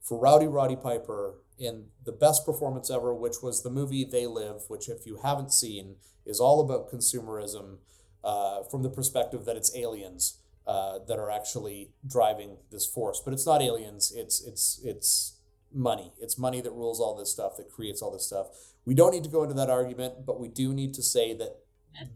for 0.00 0.18
Rowdy 0.18 0.46
Roddy 0.46 0.76
Piper 0.76 1.36
in 1.58 1.86
the 2.04 2.12
best 2.12 2.44
performance 2.44 2.90
ever, 2.90 3.14
which 3.14 3.36
was 3.42 3.62
the 3.62 3.70
movie 3.70 4.04
They 4.04 4.26
Live, 4.26 4.62
which, 4.68 4.88
if 4.88 5.06
you 5.06 5.20
haven't 5.22 5.52
seen, 5.52 5.96
is 6.24 6.40
all 6.40 6.60
about 6.60 6.90
consumerism 6.90 7.78
uh, 8.24 8.62
from 8.64 8.82
the 8.82 8.90
perspective 8.90 9.44
that 9.44 9.56
it's 9.56 9.74
aliens 9.76 10.38
uh, 10.66 10.98
that 11.08 11.18
are 11.18 11.30
actually 11.30 11.90
driving 12.06 12.56
this 12.70 12.86
force. 12.86 13.20
But 13.24 13.34
it's 13.34 13.46
not 13.46 13.62
aliens. 13.62 14.12
It's 14.14 14.40
it's 14.40 14.80
it's 14.84 15.36
money. 15.74 16.12
It's 16.20 16.38
money 16.38 16.60
that 16.60 16.70
rules 16.70 17.00
all 17.00 17.16
this 17.16 17.30
stuff, 17.30 17.56
that 17.56 17.70
creates 17.70 18.02
all 18.02 18.10
this 18.10 18.26
stuff. 18.26 18.48
We 18.84 18.94
don't 18.94 19.12
need 19.12 19.24
to 19.24 19.30
go 19.30 19.42
into 19.42 19.54
that 19.54 19.70
argument, 19.70 20.26
but 20.26 20.40
we 20.40 20.48
do 20.48 20.72
need 20.72 20.94
to 20.94 21.02
say 21.02 21.34
that 21.34 21.56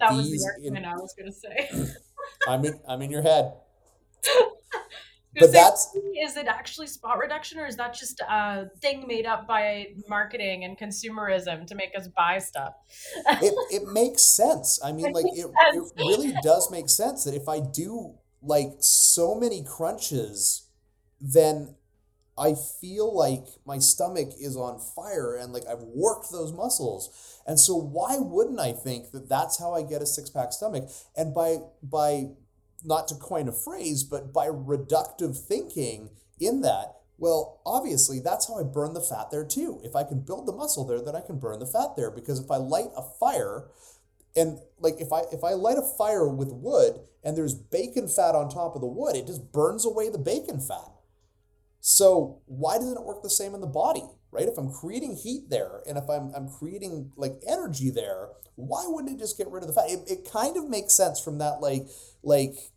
that 0.00 0.12
was 0.12 0.30
the 0.30 0.44
argument 0.44 0.84
in, 0.84 0.90
I 0.90 0.94
was 0.94 1.14
going 1.14 1.26
to 1.26 1.32
say. 1.32 1.92
I'm 2.48 2.64
in, 2.64 2.80
I'm 2.88 3.02
in 3.02 3.10
your 3.10 3.22
head. 3.22 3.52
But 5.38 5.52
that's 5.52 5.94
is 6.22 6.36
it 6.36 6.46
actually 6.46 6.86
spot 6.86 7.18
reduction 7.18 7.58
or 7.58 7.66
is 7.66 7.76
that 7.76 7.94
just 7.94 8.20
a 8.20 8.66
thing 8.80 9.06
made 9.06 9.26
up 9.26 9.46
by 9.46 9.86
marketing 10.08 10.64
and 10.64 10.78
consumerism 10.78 11.66
to 11.66 11.74
make 11.74 11.90
us 11.96 12.08
buy 12.08 12.38
stuff 12.38 12.74
it, 13.42 13.54
it 13.70 13.88
makes 13.88 14.22
sense 14.22 14.80
i 14.84 14.92
mean 14.92 15.06
it 15.06 15.14
like 15.14 15.26
it, 15.26 15.46
it 15.74 15.92
really 15.96 16.34
does 16.42 16.70
make 16.70 16.88
sense 16.88 17.24
that 17.24 17.34
if 17.34 17.48
i 17.48 17.60
do 17.60 18.14
like 18.42 18.72
so 18.80 19.34
many 19.34 19.64
crunches 19.64 20.68
then 21.20 21.74
I 22.38 22.54
feel 22.54 23.14
like 23.14 23.46
my 23.64 23.78
stomach 23.78 24.28
is 24.38 24.56
on 24.56 24.78
fire 24.78 25.36
and 25.36 25.52
like 25.52 25.66
I've 25.66 25.82
worked 25.82 26.30
those 26.30 26.52
muscles. 26.52 27.40
And 27.46 27.58
so 27.58 27.74
why 27.74 28.18
wouldn't 28.18 28.60
I 28.60 28.72
think 28.72 29.12
that 29.12 29.28
that's 29.28 29.58
how 29.58 29.72
I 29.72 29.82
get 29.82 30.02
a 30.02 30.06
six-pack 30.06 30.52
stomach? 30.52 30.88
And 31.16 31.34
by 31.34 31.58
by 31.82 32.26
not 32.84 33.08
to 33.08 33.14
coin 33.16 33.48
a 33.48 33.52
phrase, 33.52 34.04
but 34.04 34.32
by 34.32 34.46
reductive 34.48 35.38
thinking 35.38 36.10
in 36.38 36.60
that, 36.62 36.94
well, 37.18 37.60
obviously 37.64 38.20
that's 38.20 38.48
how 38.48 38.58
I 38.60 38.62
burn 38.62 38.94
the 38.94 39.00
fat 39.00 39.30
there 39.30 39.44
too. 39.44 39.80
If 39.84 39.96
I 39.96 40.04
can 40.04 40.20
build 40.20 40.46
the 40.46 40.52
muscle 40.52 40.84
there, 40.84 41.00
then 41.00 41.16
I 41.16 41.20
can 41.20 41.38
burn 41.38 41.58
the 41.58 41.66
fat 41.66 41.96
there 41.96 42.10
because 42.10 42.38
if 42.40 42.50
I 42.50 42.56
light 42.56 42.90
a 42.96 43.02
fire 43.02 43.68
And 44.36 44.58
like 44.80 45.00
if 45.00 45.12
I 45.12 45.22
if 45.32 45.42
I 45.42 45.54
light 45.54 45.78
a 45.78 45.82
fire 45.82 46.28
with 46.28 46.52
wood 46.52 47.00
and 47.24 47.36
there's 47.36 47.54
bacon 47.54 48.06
fat 48.08 48.34
on 48.34 48.48
top 48.48 48.74
of 48.74 48.80
the 48.82 48.86
wood, 48.86 49.16
it 49.16 49.26
just 49.26 49.50
burns 49.52 49.84
away 49.86 50.10
the 50.10 50.18
bacon 50.18 50.60
fat. 50.60 50.92
So 51.80 52.40
why 52.46 52.76
doesn't 52.78 52.96
it 52.98 53.04
work 53.04 53.22
the 53.22 53.30
same 53.30 53.54
in 53.54 53.60
the 53.60 53.66
body? 53.66 54.04
Right? 54.30 54.48
If 54.48 54.58
I'm 54.58 54.70
creating 54.72 55.16
heat 55.16 55.48
there 55.48 55.82
and 55.88 55.96
if 55.96 56.08
I'm 56.10 56.32
I'm 56.34 56.48
creating 56.48 57.12
like 57.16 57.40
energy 57.48 57.90
there, 57.90 58.28
why 58.56 58.84
wouldn't 58.86 59.14
it 59.14 59.18
just 59.18 59.38
get 59.38 59.48
rid 59.50 59.62
of 59.62 59.68
the 59.68 59.72
fat? 59.74 59.88
It, 59.90 60.00
it 60.10 60.30
kind 60.30 60.56
of 60.56 60.68
makes 60.68 60.94
sense 60.94 61.20
from 61.20 61.38
that 61.38 61.60
like 61.60 61.86
like 62.26 62.72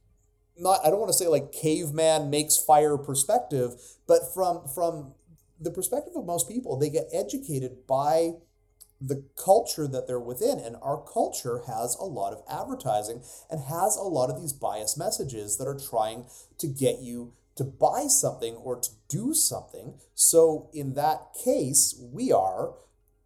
not 0.58 0.80
I 0.86 0.90
don't 0.90 1.00
want 1.00 1.12
to 1.12 1.18
say 1.18 1.28
like 1.28 1.52
caveman 1.52 2.30
makes 2.30 2.58
fire 2.58 2.98
perspective, 2.98 3.72
but 4.08 4.34
from 4.34 4.68
from 4.74 5.14
the 5.60 5.72
perspective 5.72 6.14
of 6.16 6.26
most 6.26 6.48
people, 6.48 6.78
they 6.78 6.90
get 6.90 7.08
educated 7.12 7.88
by 7.88 8.32
the 9.02 9.24
culture 9.42 9.88
that 9.88 10.08
they're 10.08 10.20
within. 10.20 10.60
And 10.60 10.76
our 10.82 11.02
culture 11.02 11.62
has 11.68 11.96
a 11.96 12.06
lot 12.06 12.34
of 12.34 12.44
advertising 12.50 13.24
and 13.50 13.62
has 13.62 13.96
a 13.96 14.04
lot 14.04 14.30
of 14.30 14.40
these 14.40 14.54
bias 14.54 14.98
messages 14.98 15.58
that 15.58 15.68
are 15.68 15.78
trying 15.78 16.26
to 16.58 16.68
get 16.68 17.00
you 17.00 17.34
to 17.56 17.64
buy 17.64 18.06
something 18.08 18.56
or 18.56 18.80
to 18.80 18.90
do 19.10 19.34
something. 19.34 19.96
So, 20.16 20.70
in 20.74 20.94
that 20.94 21.34
case, 21.44 22.00
we 22.00 22.32
are 22.32 22.74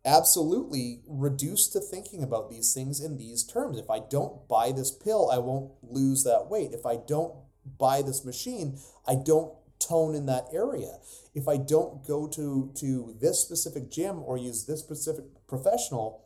absolutely 0.06 1.02
reduced 1.08 1.74
to 1.74 1.80
thinking 1.80 2.24
about 2.24 2.50
these 2.50 2.74
things 2.74 3.00
in 3.00 3.18
these 3.18 3.44
terms. 3.44 3.78
If 3.78 3.89
I 3.89 4.00
don't 4.00 4.48
buy 4.48 4.72
this 4.72 4.92
pill, 4.92 5.30
I 5.32 5.38
won't 5.38 5.72
lose 5.82 6.24
that 6.24 6.48
weight. 6.50 6.74
If 6.74 6.86
I 6.86 6.98
don't 6.98 7.34
buy 7.78 8.02
this 8.02 8.26
machine, 8.26 8.80
I 9.08 9.16
don't 9.16 9.54
tone 9.80 10.16
in 10.16 10.26
that 10.26 10.46
area. 10.54 10.98
If 11.34 11.48
I 11.48 11.58
don't 11.58 12.06
go 12.06 12.28
to 12.28 12.72
to 12.76 13.16
this 13.20 13.39
specific 13.39 13.89
gym 13.89 14.22
or 14.24 14.38
use 14.38 14.66
this 14.66 14.80
specific 14.82 15.26
professional, 15.48 16.22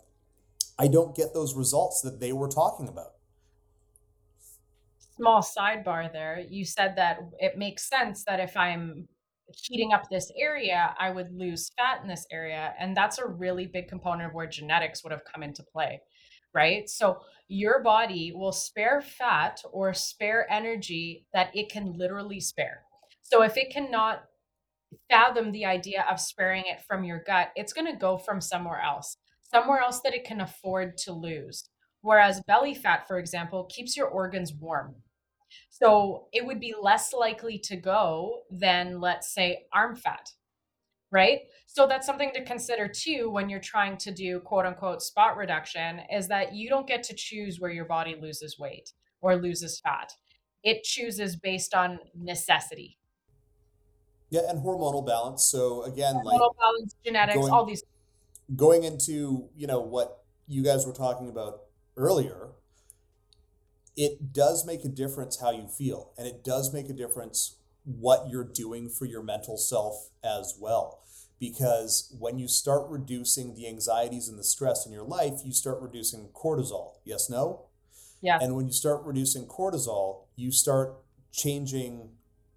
I 0.77 0.87
don't 0.87 1.15
get 1.15 1.33
those 1.33 1.55
results 1.55 2.01
that 2.01 2.19
they 2.19 2.33
were 2.33 2.49
talking 2.49 2.87
about. 2.87 3.13
Small 5.15 5.41
sidebar 5.41 6.11
there. 6.11 6.45
You 6.47 6.63
said 6.65 6.95
that 6.97 7.19
it 7.39 7.57
makes 7.57 7.89
sense 7.89 8.23
that 8.25 8.39
if 8.39 8.55
I'm 8.55 9.07
heating 9.53 9.93
up 9.93 10.09
this 10.09 10.31
area, 10.37 10.95
I 10.99 11.09
would 11.11 11.31
lose 11.31 11.71
fat 11.77 12.01
in 12.01 12.07
this 12.07 12.25
area. 12.31 12.73
And 12.79 12.95
that's 12.95 13.17
a 13.17 13.27
really 13.27 13.65
big 13.65 13.87
component 13.87 14.29
of 14.29 14.33
where 14.33 14.47
genetics 14.47 15.03
would 15.03 15.11
have 15.11 15.23
come 15.31 15.43
into 15.43 15.63
play, 15.63 16.01
right? 16.53 16.89
So 16.89 17.21
your 17.47 17.81
body 17.81 18.33
will 18.33 18.51
spare 18.51 19.01
fat 19.01 19.61
or 19.71 19.93
spare 19.93 20.51
energy 20.51 21.25
that 21.33 21.55
it 21.55 21.69
can 21.69 21.93
literally 21.93 22.39
spare. 22.39 22.83
So 23.21 23.43
if 23.43 23.57
it 23.57 23.71
cannot 23.71 24.23
fathom 25.09 25.51
the 25.51 25.65
idea 25.65 26.05
of 26.09 26.19
sparing 26.19 26.63
it 26.67 26.81
from 26.87 27.03
your 27.03 27.23
gut, 27.25 27.49
it's 27.55 27.73
going 27.73 27.91
to 27.91 27.97
go 27.97 28.17
from 28.17 28.41
somewhere 28.41 28.81
else, 28.81 29.17
somewhere 29.41 29.79
else 29.79 30.01
that 30.01 30.13
it 30.13 30.25
can 30.25 30.41
afford 30.41 30.97
to 30.99 31.13
lose. 31.13 31.69
Whereas 32.01 32.41
belly 32.47 32.73
fat, 32.73 33.07
for 33.07 33.17
example, 33.19 33.65
keeps 33.65 33.97
your 33.97 34.07
organs 34.07 34.53
warm. 34.53 34.95
So 35.69 36.27
it 36.33 36.45
would 36.45 36.59
be 36.59 36.73
less 36.79 37.13
likely 37.13 37.59
to 37.59 37.75
go 37.75 38.41
than, 38.49 38.99
let's 38.99 39.33
say, 39.33 39.65
arm 39.73 39.95
fat, 39.95 40.31
right? 41.11 41.41
So 41.67 41.85
that's 41.87 42.07
something 42.07 42.31
to 42.33 42.43
consider 42.43 42.87
too 42.87 43.29
when 43.29 43.49
you're 43.49 43.59
trying 43.59 43.97
to 43.97 44.11
do 44.11 44.39
quote 44.39 44.65
unquote 44.65 45.01
spot 45.01 45.37
reduction 45.37 46.01
is 46.11 46.27
that 46.29 46.53
you 46.53 46.69
don't 46.69 46.87
get 46.87 47.03
to 47.03 47.15
choose 47.15 47.59
where 47.59 47.71
your 47.71 47.85
body 47.85 48.15
loses 48.19 48.57
weight 48.57 48.93
or 49.21 49.35
loses 49.35 49.79
fat. 49.79 50.11
It 50.63 50.83
chooses 50.83 51.35
based 51.35 51.73
on 51.73 51.99
necessity. 52.15 52.97
Yeah, 54.29 54.41
and 54.49 54.59
hormonal 54.59 55.05
balance. 55.05 55.43
So 55.43 55.83
again, 55.83 56.15
hormonal 56.15 56.25
like 56.25 56.39
balance, 56.59 56.95
genetics, 57.05 57.37
going, 57.37 57.53
all 57.53 57.65
these. 57.65 57.83
Going 58.55 58.83
into 58.83 59.49
you 59.55 59.67
know 59.67 59.79
what 59.79 60.23
you 60.47 60.63
guys 60.63 60.85
were 60.85 60.93
talking 60.93 61.29
about 61.29 61.61
earlier, 61.95 62.49
it 63.97 64.31
does 64.31 64.65
make 64.65 64.85
a 64.85 64.89
difference 64.89 65.41
how 65.41 65.51
you 65.51 65.67
feel, 65.67 66.13
and 66.17 66.27
it 66.27 66.43
does 66.43 66.71
make 66.73 66.89
a 66.89 66.93
difference 66.93 67.57
what 67.83 68.29
you're 68.29 68.43
doing 68.43 68.89
for 68.89 69.05
your 69.05 69.23
mental 69.23 69.57
self 69.57 70.09
as 70.23 70.55
well. 70.59 71.03
Because 71.39 72.15
when 72.17 72.39
you 72.39 72.47
start 72.47 72.89
reducing 72.89 73.55
the 73.55 73.67
anxieties 73.67 74.27
and 74.27 74.39
the 74.39 74.43
stress 74.43 74.85
in 74.85 74.91
your 74.91 75.03
life, 75.03 75.41
you 75.43 75.51
start 75.51 75.81
reducing 75.81 76.29
cortisol. 76.29 76.93
Yes, 77.05 77.29
no? 77.29 77.65
Yeah. 78.21 78.39
And 78.41 78.55
when 78.55 78.67
you 78.67 78.73
start 78.73 79.03
reducing 79.03 79.45
cortisol, 79.45 80.25
you 80.35 80.51
start 80.51 80.95
changing 81.31 82.09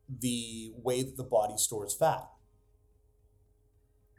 the 0.09 0.72
way 0.76 1.03
that 1.03 1.16
the 1.16 1.24
body 1.24 1.57
stores 1.57 1.94
fat. 1.94 2.29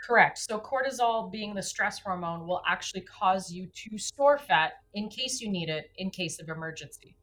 Correct. 0.01 0.37
So 0.37 0.59
cortisol 0.59 1.31
being 1.31 1.53
the 1.53 1.61
stress 1.61 1.99
hormone 1.99 2.47
will 2.47 2.61
actually 2.67 3.01
cause 3.01 3.51
you 3.51 3.67
to 3.67 3.97
store 3.97 4.37
fat 4.37 4.73
in 4.93 5.09
case 5.09 5.39
you 5.41 5.49
need 5.49 5.69
it 5.69 5.91
in 5.97 6.09
case 6.09 6.39
of 6.41 6.49
emergency. 6.49 7.15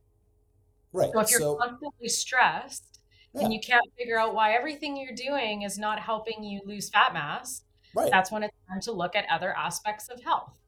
Right. 0.92 1.10
So 1.12 1.20
if 1.20 1.30
you're 1.30 1.40
so, 1.40 1.56
constantly 1.56 2.08
stressed 2.08 3.00
yeah, 3.34 3.42
and 3.42 3.52
you 3.52 3.60
can't 3.60 3.84
figure 3.98 4.18
out 4.18 4.34
why 4.34 4.52
everything 4.52 4.96
you're 4.96 5.14
doing 5.14 5.62
is 5.62 5.76
not 5.78 5.98
helping 5.98 6.42
you 6.42 6.60
lose 6.64 6.88
fat 6.88 7.12
mass, 7.12 7.62
right. 7.94 8.10
that's 8.10 8.30
when 8.30 8.42
it's 8.42 8.54
time 8.70 8.80
to 8.82 8.92
look 8.92 9.14
at 9.16 9.24
other 9.30 9.54
aspects 9.56 10.08
of 10.08 10.22
health. 10.22 10.58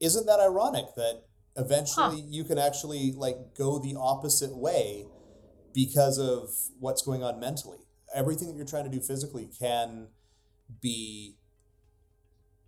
Isn't 0.00 0.26
that 0.26 0.40
ironic 0.40 0.94
that 0.96 1.24
Huh. 1.56 1.62
eventually 1.62 2.20
you 2.28 2.44
can 2.44 2.58
actually 2.58 3.12
like 3.12 3.54
go 3.56 3.78
the 3.78 3.94
opposite 3.96 4.56
way 4.56 5.06
because 5.72 6.18
of 6.18 6.50
what's 6.78 7.02
going 7.02 7.22
on 7.22 7.38
mentally? 7.38 7.78
Everything 8.14 8.48
that 8.48 8.56
you're 8.56 8.66
trying 8.66 8.84
to 8.84 8.90
do 8.90 9.00
physically 9.00 9.48
can 9.58 10.08
be 10.80 11.36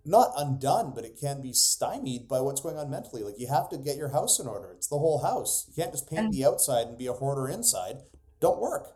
not 0.04 0.30
undone, 0.36 0.92
but 0.94 1.04
it 1.04 1.18
can 1.20 1.42
be 1.42 1.52
stymied 1.52 2.28
by 2.28 2.40
what's 2.40 2.60
going 2.60 2.76
on 2.76 2.90
mentally. 2.90 3.22
Like 3.22 3.38
you 3.38 3.48
have 3.48 3.68
to 3.70 3.78
get 3.78 3.96
your 3.96 4.10
house 4.10 4.38
in 4.38 4.46
order. 4.46 4.72
It's 4.72 4.86
the 4.86 4.98
whole 4.98 5.22
house. 5.22 5.66
You 5.68 5.74
can't 5.82 5.92
just 5.92 6.08
paint 6.08 6.26
And 6.26 6.32
the 6.32 6.44
outside 6.44 6.86
and 6.86 6.98
be 6.98 7.06
a 7.08 7.12
hoarder 7.12 7.48
inside. 7.48 7.96
Don't 8.40 8.60
work. 8.60 8.94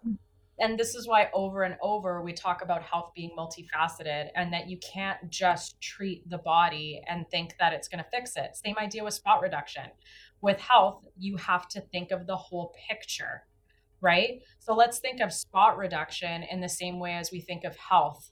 and 0.61 0.79
this 0.79 0.95
is 0.95 1.09
why 1.09 1.29
over 1.33 1.63
and 1.63 1.77
over 1.83 2.23
we 2.23 2.33
talk 2.33 2.63
about 2.63 2.83
health 2.83 3.13
being 3.17 3.31
multifaceted 3.37 4.29
and 4.37 4.53
that 4.53 4.69
you 4.69 4.79
can't 4.79 5.19
just 5.31 5.81
treat 5.81 6.29
the 6.29 6.39
body 6.39 7.03
and 7.09 7.29
think 7.31 7.55
that 7.59 7.73
it's 7.73 7.89
going 7.89 8.03
to 8.05 8.11
fix 8.11 8.37
it. 8.37 8.55
Same 8.55 8.77
idea 8.79 9.03
with 9.03 9.15
spot 9.15 9.41
reduction. 9.41 9.85
With 10.43 10.61
health, 10.61 11.05
you 11.19 11.37
have 11.39 11.67
to 11.69 11.81
think 11.81 12.11
of 12.13 12.27
the 12.27 12.37
whole 12.37 12.75
picture, 12.89 13.43
right? 14.01 14.41
So 14.59 14.75
let's 14.75 14.99
think 14.99 15.21
of 15.21 15.33
spot 15.33 15.77
reduction 15.77 16.45
in 16.45 16.61
the 16.61 16.69
same 16.69 17.01
way 17.01 17.15
as 17.15 17.33
we 17.33 17.41
think 17.41 17.65
of 17.65 17.75
health. 17.77 18.31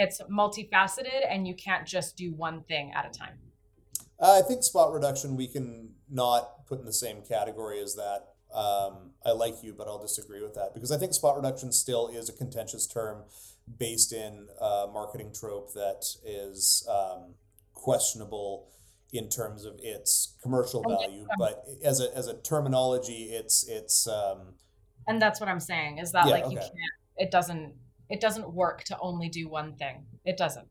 It's 0.00 0.22
multifaceted 0.30 1.26
and 1.28 1.46
you 1.46 1.54
can't 1.54 1.84
just 1.84 2.16
do 2.16 2.32
one 2.32 2.62
thing 2.62 2.92
at 2.94 3.04
a 3.04 3.10
time. 3.10 3.34
Uh, 4.20 4.40
I 4.42 4.46
think 4.46 4.62
spot 4.62 4.92
reduction 4.92 5.36
we 5.36 5.48
can 5.48 5.90
not 6.08 6.66
put 6.66 6.78
in 6.78 6.86
the 6.86 6.92
same 6.92 7.22
category 7.22 7.80
as 7.82 7.96
that. 7.96 8.28
Um, 8.54 9.10
I 9.26 9.32
like 9.32 9.54
you, 9.62 9.74
but 9.76 9.88
I'll 9.88 10.00
disagree 10.00 10.40
with 10.40 10.54
that 10.54 10.72
because 10.72 10.92
I 10.92 10.98
think 10.98 11.14
spot 11.14 11.36
reduction 11.36 11.72
still 11.72 12.08
is 12.08 12.28
a 12.28 12.32
contentious 12.32 12.86
term 12.86 13.24
based 13.76 14.12
in 14.12 14.46
a 14.60 14.86
marketing 14.92 15.32
trope 15.38 15.72
that 15.74 16.06
is 16.24 16.88
um, 16.88 17.34
questionable 17.74 18.68
in 19.12 19.28
terms 19.28 19.64
of 19.64 19.74
its 19.82 20.34
commercial 20.42 20.82
value. 20.82 21.26
But 21.38 21.64
as 21.82 22.00
a, 22.00 22.16
as 22.16 22.28
a 22.28 22.34
terminology, 22.34 23.30
it's 23.32 23.66
it's 23.68 24.06
um, 24.06 24.54
and 25.08 25.20
that's 25.20 25.40
what 25.40 25.48
I'm 25.48 25.60
saying 25.60 25.98
is 25.98 26.12
that 26.12 26.26
yeah 26.26 26.32
like 26.32 26.50
you 26.50 26.58
can't 26.58 26.72
it 27.16 27.30
doesn't 27.30 27.74
it 28.10 28.20
doesn't 28.20 28.52
work 28.52 28.84
to 28.84 28.98
only 29.00 29.28
do 29.28 29.48
one 29.48 29.74
thing. 29.76 30.04
It 30.24 30.36
doesn't. 30.36 30.66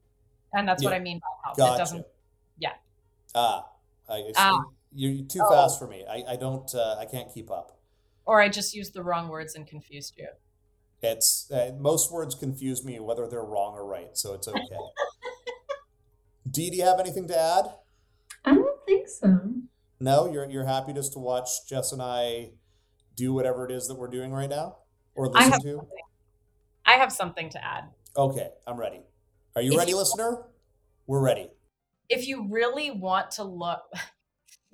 And 0.53 0.67
that's 0.67 0.83
what 0.83 0.93
I 0.93 0.99
mean 0.99 1.19
by 1.19 1.27
health. 1.43 1.75
It 1.75 1.77
doesn't 1.77 2.05
yeah. 2.57 2.73
ah 3.35 3.65
I. 4.09 4.23
Ah. 4.35 4.63
You're 4.93 5.25
too 5.27 5.41
Oh. 5.43 5.49
fast 5.51 5.77
for 5.77 5.87
me. 5.87 6.05
I, 6.09 6.23
I 6.33 6.35
don't 6.37 6.73
uh, 6.73 6.95
I 6.97 7.05
can't 7.05 7.31
keep 7.33 7.51
up. 7.51 7.77
Or 8.25 8.41
I 8.41 8.49
just 8.49 8.73
used 8.73 8.93
the 8.93 9.03
wrong 9.03 9.27
words 9.27 9.53
and 9.55 9.67
confused 9.67 10.15
you. 10.17 10.27
It's 11.01 11.51
uh, 11.51 11.71
most 11.77 12.11
words 12.11 12.33
confuse 12.33 12.83
me 12.83 12.99
whether 12.99 13.27
they're 13.27 13.43
wrong 13.43 13.73
or 13.73 13.85
right, 13.85 14.17
so 14.17 14.33
it's 14.33 14.47
okay. 14.47 14.59
Dee, 16.49 16.69
do 16.69 16.77
you 16.77 16.83
have 16.85 16.99
anything 16.99 17.27
to 17.27 17.37
add? 17.37 17.65
I 18.45 18.53
don't 18.55 18.79
think 18.87 19.07
so. 19.07 19.39
No, 19.99 20.31
you're 20.31 20.49
you're 20.49 20.65
happy 20.65 20.93
just 20.93 21.13
to 21.13 21.19
watch 21.19 21.49
Jess 21.69 21.91
and 21.91 22.01
I 22.01 22.51
do 23.15 23.33
whatever 23.33 23.65
it 23.65 23.71
is 23.71 23.87
that 23.87 23.95
we're 23.95 24.07
doing 24.07 24.31
right 24.31 24.49
now, 24.49 24.77
or 25.15 25.27
I 25.27 25.39
listen 25.39 25.51
have 25.51 25.61
to. 25.61 25.75
something. 25.77 25.89
I 26.87 26.93
have 26.93 27.11
something 27.11 27.49
to 27.51 27.63
add. 27.63 27.83
Okay, 28.15 28.49
I'm 28.65 28.77
ready. 28.79 29.01
Are 29.55 29.61
you 29.61 29.73
If 29.73 29.77
ready, 29.77 29.91
you 29.91 29.97
listener? 29.97 30.43
We're 31.05 31.21
ready. 31.21 31.49
if 32.09 32.27
you 32.27 32.47
really 32.49 32.91
want 32.91 33.31
to 33.31 33.43
look 33.43 33.81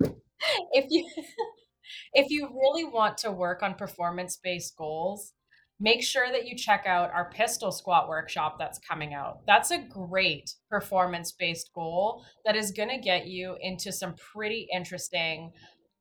if 0.72 0.86
you 0.90 1.08
if 2.14 2.30
you 2.30 2.48
really 2.48 2.84
want 2.84 3.18
to 3.18 3.30
work 3.30 3.62
on 3.62 3.74
performance 3.74 4.36
based 4.42 4.76
goals 4.76 5.32
make 5.80 6.02
sure 6.02 6.30
that 6.30 6.46
you 6.46 6.56
check 6.56 6.84
out 6.86 7.10
our 7.12 7.30
pistol 7.30 7.72
squat 7.72 8.08
workshop 8.08 8.56
that's 8.58 8.78
coming 8.78 9.14
out 9.14 9.38
that's 9.46 9.70
a 9.70 9.78
great 9.78 10.54
performance 10.70 11.32
based 11.32 11.70
goal 11.74 12.24
that 12.44 12.56
is 12.56 12.70
going 12.72 12.88
to 12.88 12.98
get 12.98 13.26
you 13.26 13.56
into 13.60 13.92
some 13.92 14.14
pretty 14.14 14.68
interesting 14.72 15.52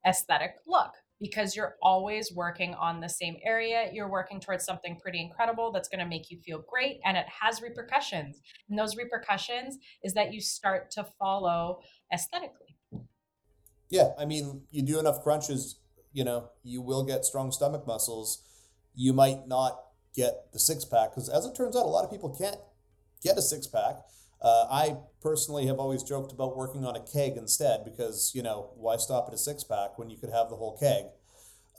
aesthetic 0.08 0.52
look 0.68 0.92
because 1.20 1.56
you're 1.56 1.76
always 1.82 2.32
working 2.36 2.74
on 2.76 3.00
the 3.00 3.10
same 3.10 3.36
area 3.46 3.90
you're 3.94 4.10
working 4.10 4.40
towards 4.40 4.66
something 4.66 4.98
pretty 5.00 5.22
incredible 5.22 5.72
that's 5.72 5.88
going 5.90 6.00
to 6.00 6.06
make 6.06 6.30
you 6.30 6.38
feel 6.46 6.64
great 6.68 7.00
and 7.06 7.16
it 7.18 7.26
has 7.42 7.62
repercussions 7.62 8.42
and 8.70 8.78
those 8.78 8.96
repercussions 8.98 9.78
is 10.04 10.14
that 10.14 10.34
you 10.34 10.42
start 10.42 10.92
to 10.92 11.04
follow 11.20 11.80
aesthetically 12.14 12.76
Yeah, 13.90 14.10
I 14.18 14.26
mean, 14.26 14.64
you 14.72 14.82
do 14.82 15.00
enough 15.00 15.22
crunches, 15.22 15.78
you 16.14 16.24
know, 16.24 16.50
you 16.64 16.82
will 16.82 17.04
get 17.04 17.26
strong 17.26 17.52
stomach 17.52 17.86
muscles. 17.86 18.44
You 18.96 19.14
might 19.14 19.48
not 19.48 19.80
get 20.16 20.52
the 20.52 20.60
six 20.60 20.86
pack 20.86 21.12
because, 21.12 21.30
as 21.30 21.46
it 21.46 21.56
turns 21.56 21.76
out, 21.76 21.86
a 21.86 21.90
lot 21.90 22.04
of 22.04 22.12
people 22.12 22.30
can't 22.36 22.58
get 23.22 23.38
a 23.38 23.42
six 23.42 23.68
pack. 23.68 23.96
Uh, 24.44 24.68
I 24.70 24.98
personally 25.22 25.68
have 25.68 25.80
always 25.80 26.04
joked 26.04 26.34
about 26.34 26.58
working 26.58 26.84
on 26.84 26.98
a 26.98 27.00
keg 27.00 27.38
instead 27.38 27.86
because, 27.86 28.34
you 28.36 28.44
know, 28.44 28.72
why 28.76 28.98
stop 28.98 29.26
at 29.30 29.34
a 29.34 29.38
six 29.38 29.64
pack 29.64 29.98
when 29.98 30.10
you 30.10 30.18
could 30.18 30.32
have 30.32 30.50
the 30.50 30.58
whole 30.58 30.78
keg? 30.78 31.06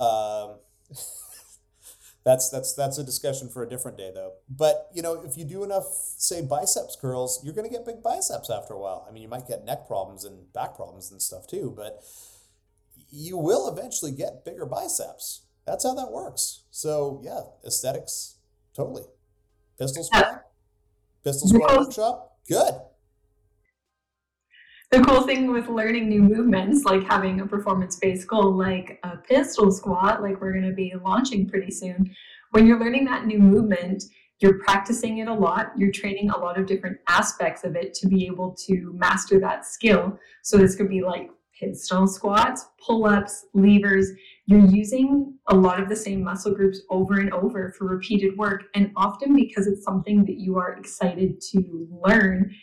Um, 0.00 0.58
that's 2.24 2.48
that's 2.48 2.72
that's 2.72 2.96
a 2.96 3.04
discussion 3.04 3.50
for 3.50 3.62
a 3.62 3.68
different 3.68 3.98
day 3.98 4.10
though. 4.14 4.32
But 4.48 4.88
you 4.94 5.02
know, 5.02 5.22
if 5.22 5.36
you 5.36 5.44
do 5.44 5.62
enough, 5.62 5.84
say 6.16 6.40
biceps 6.40 6.96
curls, 6.98 7.42
you're 7.44 7.54
going 7.54 7.68
to 7.68 7.72
get 7.72 7.84
big 7.84 8.02
biceps 8.02 8.48
after 8.48 8.72
a 8.72 8.78
while. 8.78 9.06
I 9.06 9.12
mean, 9.12 9.22
you 9.22 9.28
might 9.28 9.46
get 9.46 9.64
neck 9.64 9.86
problems 9.86 10.24
and 10.24 10.50
back 10.54 10.74
problems 10.74 11.12
and 11.12 11.20
stuff 11.20 11.46
too, 11.46 11.72
but 11.76 12.02
you 13.10 13.36
will 13.36 13.68
eventually 13.68 14.10
get 14.10 14.44
bigger 14.44 14.64
biceps. 14.64 15.42
That's 15.66 15.84
how 15.84 15.94
that 15.94 16.10
works. 16.10 16.62
So 16.70 17.20
yeah, 17.22 17.40
aesthetics, 17.66 18.36
totally. 18.74 19.04
Pistol 19.78 20.04
squat, 20.04 20.44
pistol 21.22 21.48
squat 21.48 21.76
workshop 21.76 22.33
Good. 22.48 22.74
The 24.90 25.00
cool 25.00 25.22
thing 25.22 25.50
with 25.50 25.68
learning 25.68 26.08
new 26.08 26.22
movements, 26.22 26.84
like 26.84 27.02
having 27.04 27.40
a 27.40 27.46
performance 27.46 27.96
based 27.96 28.28
goal, 28.28 28.54
like 28.54 29.00
a 29.02 29.16
pistol 29.16 29.72
squat, 29.72 30.22
like 30.22 30.40
we're 30.40 30.52
going 30.52 30.68
to 30.68 30.74
be 30.74 30.92
launching 31.02 31.48
pretty 31.48 31.72
soon, 31.72 32.14
when 32.52 32.66
you're 32.66 32.78
learning 32.78 33.04
that 33.06 33.26
new 33.26 33.38
movement, 33.38 34.04
you're 34.38 34.58
practicing 34.58 35.18
it 35.18 35.28
a 35.28 35.34
lot. 35.34 35.72
You're 35.76 35.90
training 35.90 36.30
a 36.30 36.38
lot 36.38 36.58
of 36.58 36.66
different 36.66 36.98
aspects 37.08 37.64
of 37.64 37.76
it 37.76 37.94
to 37.94 38.06
be 38.06 38.26
able 38.26 38.54
to 38.66 38.92
master 38.94 39.40
that 39.40 39.64
skill. 39.64 40.18
So, 40.42 40.58
this 40.58 40.76
could 40.76 40.88
be 40.88 41.02
like 41.02 41.30
pistol 41.58 42.06
squats, 42.06 42.66
pull 42.84 43.06
ups, 43.06 43.46
levers. 43.54 44.10
You're 44.46 44.66
using 44.66 45.34
a 45.48 45.54
lot 45.54 45.80
of 45.80 45.88
the 45.88 45.96
same 45.96 46.22
muscle 46.22 46.54
groups 46.54 46.82
over 46.90 47.20
and 47.20 47.32
over 47.32 47.74
for 47.76 47.86
repeated 47.86 48.36
work. 48.36 48.64
And 48.74 48.90
often 48.96 49.34
because 49.34 49.66
it's 49.66 49.84
something 49.84 50.24
that 50.24 50.38
you 50.38 50.58
are 50.58 50.74
excited 50.74 51.40
to 51.52 51.88
learn, 52.04 52.54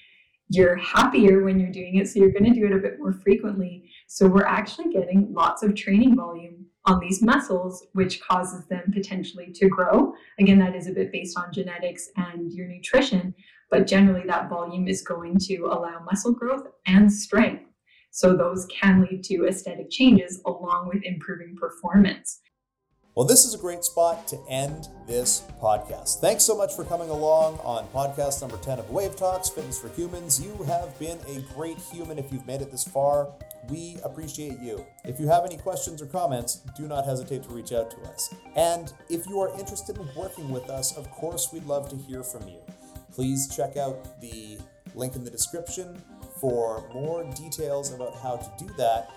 you're 0.49 0.75
happier 0.75 1.43
when 1.43 1.59
you're 1.59 1.71
doing 1.71 1.95
it. 1.95 2.09
So 2.09 2.19
you're 2.19 2.31
going 2.31 2.53
to 2.53 2.59
do 2.59 2.65
it 2.65 2.73
a 2.73 2.79
bit 2.79 2.99
more 2.99 3.13
frequently. 3.13 3.89
So 4.07 4.27
we're 4.27 4.45
actually 4.45 4.91
getting 4.91 5.33
lots 5.33 5.63
of 5.63 5.75
training 5.75 6.15
volume 6.15 6.65
on 6.85 6.99
these 6.99 7.21
muscles, 7.21 7.87
which 7.93 8.21
causes 8.21 8.65
them 8.65 8.91
potentially 8.93 9.51
to 9.53 9.69
grow. 9.69 10.13
Again, 10.39 10.59
that 10.59 10.75
is 10.75 10.87
a 10.87 10.91
bit 10.91 11.11
based 11.11 11.37
on 11.37 11.53
genetics 11.53 12.09
and 12.17 12.51
your 12.51 12.67
nutrition, 12.67 13.33
but 13.69 13.87
generally 13.87 14.25
that 14.27 14.49
volume 14.49 14.87
is 14.87 15.01
going 15.01 15.37
to 15.39 15.67
allow 15.67 16.03
muscle 16.03 16.33
growth 16.33 16.67
and 16.85 17.11
strength. 17.11 17.70
So 18.11 18.35
those 18.35 18.67
can 18.67 19.01
lead 19.01 19.23
to 19.25 19.47
aesthetic 19.47 19.89
changes 19.89 20.41
along 20.45 20.89
with 20.93 21.01
improving 21.03 21.55
performance. 21.55 22.41
Well, 23.15 23.25
this 23.25 23.43
is 23.43 23.53
a 23.53 23.57
great 23.57 23.83
spot 23.83 24.27
to 24.29 24.39
end 24.49 24.87
this 25.05 25.43
podcast. 25.61 26.21
Thanks 26.21 26.43
so 26.43 26.55
much 26.55 26.73
for 26.73 26.85
coming 26.85 27.09
along 27.09 27.59
on 27.59 27.85
podcast 27.87 28.39
number 28.41 28.57
10 28.57 28.79
of 28.79 28.89
Wave 28.89 29.17
Talks 29.17 29.49
Fitness 29.49 29.79
for 29.79 29.89
Humans. 29.89 30.41
You 30.41 30.63
have 30.63 30.97
been 30.97 31.19
a 31.27 31.41
great 31.53 31.77
human 31.77 32.17
if 32.17 32.31
you've 32.31 32.45
made 32.45 32.61
it 32.61 32.71
this 32.71 32.85
far. 32.85 33.33
We 33.69 33.97
appreciate 34.03 34.59
you. 34.59 34.85
If 35.03 35.19
you 35.19 35.27
have 35.27 35.45
any 35.45 35.57
questions 35.57 36.01
or 36.01 36.05
comments, 36.05 36.61
do 36.77 36.87
not 36.87 37.05
hesitate 37.05 37.43
to 37.43 37.49
reach 37.49 37.73
out 37.73 37.91
to 37.91 37.97
us. 38.09 38.33
And 38.55 38.93
if 39.09 39.27
you 39.27 39.39
are 39.41 39.57
interested 39.59 39.97
in 39.97 40.07
working 40.15 40.49
with 40.49 40.69
us, 40.69 40.97
of 40.97 41.09
course, 41.11 41.49
we'd 41.51 41.65
love 41.65 41.89
to 41.89 41.97
hear 41.97 42.23
from 42.23 42.47
you. 42.47 42.59
Please 43.13 43.53
check 43.53 43.75
out 43.75 44.21
the 44.21 44.57
link 44.95 45.15
in 45.15 45.25
the 45.25 45.31
description 45.31 46.01
for 46.41 46.83
more 46.91 47.23
details 47.35 47.93
about 47.93 48.15
how 48.15 48.35
to 48.35 48.65
do 48.65 48.73
that. 48.77 49.11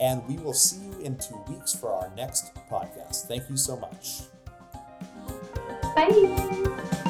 And 0.00 0.26
we 0.26 0.36
will 0.38 0.52
see 0.52 0.84
you 0.84 0.98
in 1.00 1.16
two 1.16 1.40
weeks 1.48 1.72
for 1.72 1.92
our 1.92 2.12
next 2.16 2.52
podcast. 2.68 3.28
Thank 3.28 3.48
you 3.48 3.56
so 3.56 3.76
much. 3.76 4.22
Bye. 5.94 7.00